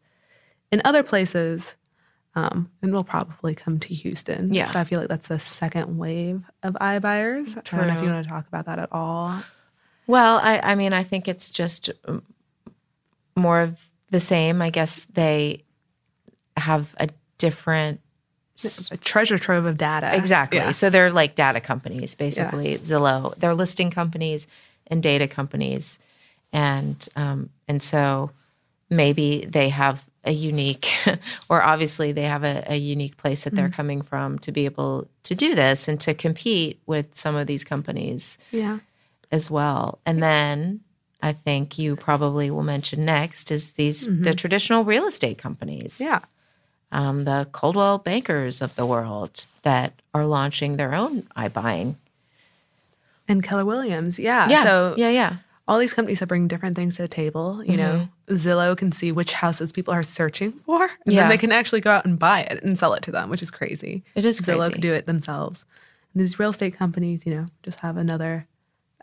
in 0.72 0.82
other 0.86 1.04
places, 1.04 1.76
um, 2.36 2.70
and 2.82 2.94
will 2.94 3.04
probably 3.04 3.54
come 3.56 3.80
to 3.80 3.94
Houston. 3.94 4.54
Yeah. 4.54 4.66
So 4.66 4.80
I 4.80 4.84
feel 4.84 5.00
like 5.00 5.10
that's 5.10 5.28
the 5.28 5.40
second 5.40 5.98
wave 5.98 6.44
of 6.64 6.74
iBuyers. 6.76 7.58
I 7.58 7.78
don't 7.78 7.88
know 7.88 7.96
if 7.98 8.04
you 8.04 8.10
want 8.10 8.24
to 8.26 8.30
talk 8.30 8.48
about 8.48 8.66
that 8.68 8.80
at 8.80 8.90
all. 8.92 9.44
Well, 10.08 10.40
I, 10.42 10.60
I 10.64 10.76
mean, 10.76 10.94
I 10.94 11.04
think 11.04 11.28
it's 11.28 11.50
just 11.52 11.90
um, 12.06 12.24
more 13.36 13.62
of 13.62 13.80
the 14.10 14.20
same. 14.20 14.62
I 14.62 14.70
guess 14.70 15.06
they 15.06 15.64
have 16.58 16.96
a 17.00 17.10
different. 17.38 18.00
A 18.92 18.98
treasure 18.98 19.38
trove 19.38 19.66
of 19.66 19.78
data. 19.78 20.16
Exactly. 20.16 20.60
Yeah. 20.60 20.72
So 20.72 20.90
they're 20.90 21.12
like 21.12 21.36
data 21.36 21.60
companies, 21.60 22.14
basically. 22.16 22.78
Zillow. 22.78 23.36
They're 23.38 23.56
listing 23.56 23.90
companies 23.90 24.46
and 24.88 25.02
data 25.02 25.28
companies, 25.28 26.00
and 26.52 27.08
um, 27.16 27.50
and 27.68 27.82
so 27.82 28.32
maybe 28.90 29.46
they 29.50 29.70
have 29.70 30.06
a 30.26 30.32
unique, 30.32 30.94
or 31.50 31.62
obviously 31.64 32.12
they 32.12 32.24
have 32.24 32.44
a, 32.44 32.64
a 32.68 32.76
unique 32.76 33.18
place 33.18 33.44
that 33.44 33.56
they're 33.56 33.70
coming 33.70 34.02
from 34.02 34.38
to 34.40 34.52
be 34.52 34.66
able 34.66 35.08
to 35.24 35.36
do 35.36 35.54
this 35.56 35.88
and 35.88 36.00
to 36.00 36.14
compete 36.14 36.80
with 36.86 37.14
some 37.16 37.36
of 37.36 37.46
these 37.48 37.64
companies 37.66 38.38
Yeah. 38.52 38.80
as 39.32 39.50
well. 39.52 40.00
And 40.06 40.24
then 40.24 40.80
I 41.22 41.34
think 41.34 41.78
you 41.78 41.96
probably 41.98 42.52
will 42.52 42.64
mention 42.64 43.02
next 43.02 43.52
is 43.52 43.74
these 43.74 44.08
the 44.22 44.34
traditional 44.34 44.84
real 44.86 45.08
estate 45.08 45.38
companies. 45.38 46.00
Yeah. 46.00 46.20
Um, 46.94 47.26
the 47.26 47.48
Coldwell 47.52 47.98
Bankers 47.98 48.62
of 48.62 48.76
the 48.76 48.86
world 48.86 49.46
that 49.64 49.94
are 50.14 50.26
launching 50.26 50.78
their 50.78 50.94
own 50.94 51.24
iBuying. 51.36 51.96
And 53.28 53.44
Keller 53.44 53.66
Williams. 53.66 54.20
Yeah. 54.20 54.48
Yeah. 54.50 54.64
So 54.64 54.94
yeah, 54.98 55.10
yeah. 55.10 55.38
all 55.68 55.80
these 55.80 55.94
companies 55.94 56.20
that 56.20 56.28
bring 56.28 56.48
different 56.48 56.76
things 56.76 56.98
to 56.98 57.02
the 57.04 57.08
table. 57.08 57.64
You 57.64 57.78
know, 57.78 58.10
Zillow 58.28 58.76
can 58.78 58.92
see 58.92 59.12
which 59.12 59.34
houses 59.34 59.72
people 59.72 59.94
are 59.94 60.04
searching 60.04 60.52
for, 60.52 60.84
and 60.84 61.14
Yeah. 61.14 61.22
then 61.22 61.30
they 61.30 61.38
can 61.38 61.52
actually 61.52 61.82
go 61.82 61.92
out 61.92 62.06
and 62.06 62.20
buy 62.20 62.42
it 62.42 62.62
and 62.64 62.78
sell 62.78 62.94
it 62.94 63.04
to 63.04 63.12
them, 63.12 63.30
which 63.30 63.42
is 63.42 63.50
crazy. 63.52 64.04
It 64.16 64.26
is 64.26 64.40
Zillow 64.42 64.58
crazy. 64.60 64.72
could 64.74 64.82
do 64.82 64.94
it 64.94 65.06
themselves. 65.06 65.66
And 66.14 66.22
these 66.22 66.38
real 66.38 66.52
estate 66.52 66.76
companies, 66.78 67.26
you 67.26 67.34
know, 67.34 67.46
just 67.64 67.80
have 67.80 67.98
another. 67.98 68.46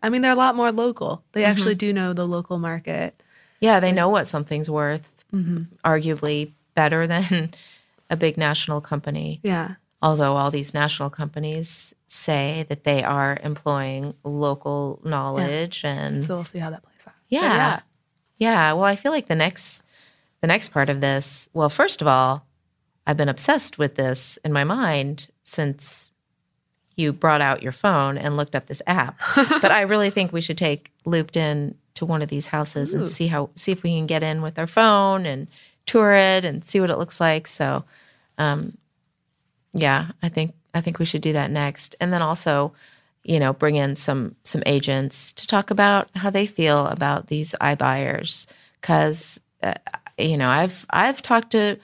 I 0.02 0.10
mean, 0.10 0.22
they're 0.22 0.32
a 0.32 0.36
lot 0.36 0.54
more 0.54 0.70
local. 0.70 1.24
They 1.32 1.42
Mm-hmm. 1.42 1.50
actually 1.50 1.74
do 1.74 1.92
know 1.92 2.12
the 2.12 2.26
local 2.26 2.58
market. 2.58 3.14
Yeah, 3.60 3.80
they 3.80 3.90
know 3.92 4.08
what 4.08 4.28
something's 4.28 4.70
worth, 4.70 5.12
Mm-hmm. 5.34 5.62
arguably 5.84 6.52
better 6.74 7.06
than 7.06 7.52
a 8.10 8.16
big 8.16 8.36
national 8.36 8.80
company. 8.80 9.40
Yeah. 9.42 9.76
Although 10.02 10.34
all 10.34 10.50
these 10.50 10.74
national 10.74 11.10
companies 11.10 11.94
say 12.08 12.66
that 12.68 12.84
they 12.84 13.02
are 13.04 13.38
employing 13.42 14.14
local 14.24 15.00
knowledge 15.04 15.84
and 15.84 16.24
So 16.24 16.36
we'll 16.36 16.44
see 16.44 16.58
how 16.58 16.70
that 16.70 16.82
plays 16.82 17.06
out. 17.06 17.14
But 17.14 17.36
Yeah. 17.36 17.80
Yeah. 18.38 18.72
Well, 18.72 18.84
I 18.84 18.96
feel 18.96 19.12
like 19.12 19.28
the 19.28 19.34
next 19.36 19.84
the 20.40 20.46
next 20.46 20.70
part 20.70 20.88
of 20.88 21.02
this, 21.02 21.50
well, 21.52 21.68
first 21.68 22.00
of 22.00 22.08
all, 22.08 22.46
I've 23.06 23.16
been 23.16 23.28
obsessed 23.28 23.78
with 23.78 23.96
this 23.96 24.38
in 24.44 24.52
my 24.52 24.64
mind 24.64 25.28
since 25.42 26.12
you 26.96 27.12
brought 27.12 27.40
out 27.40 27.62
your 27.62 27.72
phone 27.72 28.16
and 28.16 28.36
looked 28.36 28.54
up 28.54 28.66
this 28.66 28.82
app. 28.86 29.18
but 29.36 29.70
I 29.70 29.82
really 29.82 30.10
think 30.10 30.32
we 30.32 30.40
should 30.40 30.58
take 30.58 30.92
looped 31.04 31.36
in 31.36 31.74
to 31.94 32.06
one 32.06 32.22
of 32.22 32.28
these 32.28 32.46
houses 32.46 32.94
Ooh. 32.94 32.98
and 32.98 33.08
see 33.08 33.26
how 33.26 33.50
see 33.54 33.72
if 33.72 33.82
we 33.82 33.90
can 33.90 34.06
get 34.06 34.22
in 34.22 34.42
with 34.42 34.58
our 34.58 34.66
phone 34.66 35.26
and 35.26 35.46
tour 35.86 36.12
it 36.14 36.44
and 36.44 36.64
see 36.64 36.80
what 36.80 36.90
it 36.90 36.98
looks 36.98 37.20
like. 37.20 37.46
So 37.46 37.84
um 38.40 38.76
yeah, 39.72 40.10
I 40.22 40.28
think 40.28 40.54
I 40.74 40.80
think 40.80 40.98
we 40.98 41.04
should 41.04 41.22
do 41.22 41.32
that 41.34 41.50
next. 41.50 41.94
And 42.00 42.12
then 42.12 42.22
also, 42.22 42.72
you 43.22 43.38
know, 43.38 43.52
bring 43.52 43.76
in 43.76 43.96
some 43.96 44.34
some 44.44 44.62
agents 44.66 45.32
to 45.34 45.46
talk 45.46 45.70
about 45.70 46.10
how 46.16 46.30
they 46.30 46.46
feel 46.46 46.86
about 46.86 47.28
these 47.28 47.54
iBuyers 47.60 48.46
cuz 48.82 49.38
uh, 49.62 49.74
you 50.18 50.36
know, 50.36 50.48
I've 50.48 50.86
I've 50.90 51.22
talked 51.22 51.52
to 51.52 51.78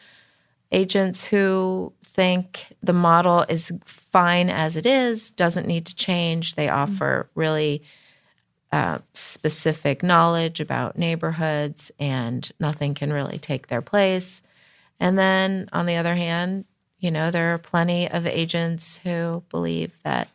agents 0.72 1.24
who 1.24 1.92
think 2.04 2.72
the 2.82 2.92
model 2.92 3.44
is 3.48 3.72
fine 3.84 4.50
as 4.50 4.76
it 4.76 4.86
is, 4.86 5.30
doesn't 5.30 5.66
need 5.66 5.86
to 5.86 5.94
change. 5.94 6.54
They 6.54 6.68
offer 6.68 7.30
really 7.34 7.82
uh, 8.72 8.98
specific 9.14 10.02
knowledge 10.02 10.60
about 10.60 10.98
neighborhoods, 10.98 11.92
and 12.00 12.50
nothing 12.58 12.94
can 12.94 13.12
really 13.12 13.38
take 13.38 13.68
their 13.68 13.82
place. 13.82 14.42
And 15.00 15.18
then 15.18 15.68
on 15.72 15.86
the 15.86 15.96
other 15.96 16.14
hand, 16.14 16.64
you 16.98 17.10
know, 17.10 17.30
there 17.30 17.52
are 17.54 17.58
plenty 17.58 18.10
of 18.10 18.26
agents 18.26 18.98
who 18.98 19.42
believe 19.50 20.00
that 20.02 20.28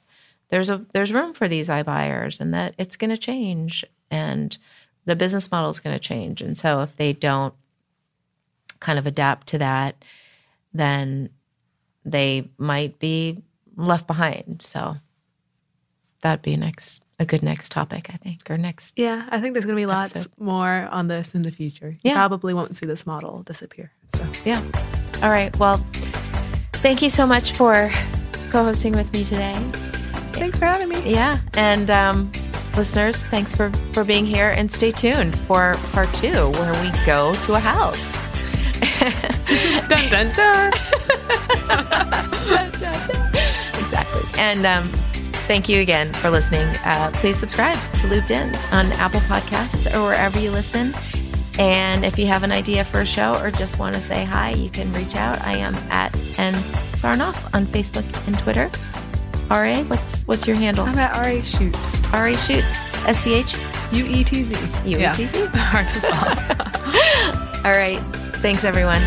there's 0.49 0.69
a 0.69 0.85
there's 0.93 1.13
room 1.13 1.33
for 1.33 1.47
these 1.47 1.69
iBuyers 1.69 2.39
and 2.39 2.53
that 2.53 2.75
it's 2.77 2.95
going 2.97 3.09
to 3.09 3.17
change 3.17 3.83
and 4.11 4.57
the 5.05 5.15
business 5.15 5.49
model 5.49 5.69
is 5.69 5.79
going 5.79 5.95
to 5.95 5.99
change. 5.99 6.41
And 6.41 6.55
so 6.57 6.81
if 6.81 6.95
they 6.97 7.13
don't 7.13 7.53
kind 8.79 8.99
of 8.99 9.07
adapt 9.07 9.47
to 9.47 9.57
that, 9.59 9.95
then 10.73 11.29
they 12.05 12.49
might 12.57 12.99
be 12.99 13.41
left 13.75 14.05
behind. 14.07 14.61
So 14.61 14.97
that'd 16.21 16.41
be 16.43 16.55
next 16.57 17.01
a 17.19 17.25
good 17.25 17.43
next 17.43 17.71
topic, 17.71 18.09
I 18.13 18.17
think, 18.17 18.49
or 18.49 18.57
next. 18.57 18.97
Yeah. 18.97 19.27
I 19.31 19.39
think 19.39 19.53
there's 19.53 19.65
going 19.65 19.75
to 19.75 19.81
be 19.81 19.85
lots 19.85 20.11
Episode. 20.15 20.31
more 20.39 20.87
on 20.91 21.07
this 21.07 21.33
in 21.35 21.43
the 21.43 21.51
future. 21.51 21.91
You 22.03 22.11
Yeah. 22.11 22.15
probably 22.15 22.53
won't 22.53 22.75
see 22.75 22.85
this 22.87 23.05
model 23.05 23.43
disappear. 23.43 23.91
So 24.15 24.25
Yeah. 24.45 24.61
All 25.21 25.29
right. 25.29 25.55
Well, 25.59 25.77
thank 26.73 27.01
you 27.01 27.09
so 27.09 27.25
much 27.27 27.53
for 27.53 27.91
co-hosting 28.49 28.93
with 28.93 29.11
me 29.13 29.23
today. 29.23 29.53
thanks 30.33 30.57
for 30.59 30.65
having 30.65 30.89
me. 30.89 30.99
Yeah, 31.09 31.39
and 31.53 31.89
um, 31.91 32.31
listeners, 32.75 33.23
thanks 33.23 33.53
for 33.53 33.69
for 33.93 34.03
being 34.03 34.25
here, 34.25 34.49
and 34.49 34.71
stay 34.71 34.91
tuned 34.91 35.37
for 35.41 35.75
part 35.93 36.11
two, 36.13 36.49
where 36.51 36.73
we 36.81 36.89
go 37.05 37.33
to 37.45 37.53
a 37.53 37.59
house. 37.59 38.17
dun 39.87 40.09
dun 40.09 40.31
dun. 40.35 40.73
exactly. 43.79 44.23
And 44.39 44.65
um, 44.65 44.89
thank 45.47 45.69
you 45.69 45.81
again 45.81 46.11
for 46.13 46.29
listening. 46.29 46.67
Uh, 46.83 47.11
please 47.13 47.37
subscribe 47.37 47.77
to 47.99 48.07
Looped 48.07 48.31
In 48.31 48.55
on 48.71 48.91
Apple 48.93 49.19
Podcasts 49.21 49.93
or 49.93 50.01
wherever 50.03 50.39
you 50.39 50.49
listen. 50.51 50.93
And 51.59 52.05
if 52.05 52.17
you 52.17 52.25
have 52.27 52.43
an 52.43 52.51
idea 52.51 52.83
for 52.83 53.01
a 53.01 53.05
show 53.05 53.37
or 53.41 53.51
just 53.51 53.77
want 53.77 53.95
to 53.95 54.01
say 54.01 54.23
hi, 54.23 54.51
you 54.51 54.69
can 54.69 54.91
reach 54.93 55.15
out. 55.15 55.41
I 55.41 55.53
am 55.53 55.75
at 55.89 56.15
N 56.39 56.53
Sarnoff 56.93 57.53
on 57.53 57.65
Facebook 57.65 58.05
and 58.27 58.37
Twitter. 58.39 58.71
RA, 59.49 59.83
what's 59.83 60.23
what's 60.23 60.47
your 60.47 60.55
handle? 60.55 60.85
I'm 60.85 60.97
at 60.97 61.11
RA 61.13 61.41
Shoots. 61.41 61.77
RA 62.13 62.33
Shoots. 62.33 62.91
S 63.05 63.19
C 63.19 63.33
H 63.33 63.55
U 63.91 64.05
E 64.05 64.23
T 64.23 64.43
Z. 64.43 64.89
U 64.89 64.97
E 64.97 65.13
T 65.13 65.25
Z. 65.25 65.45
Hard 65.53 65.87
to 65.87 66.01
spell. 66.01 67.65
All 67.65 67.77
right. 67.77 67.99
Thanks, 68.41 68.63
everyone. 68.63 69.01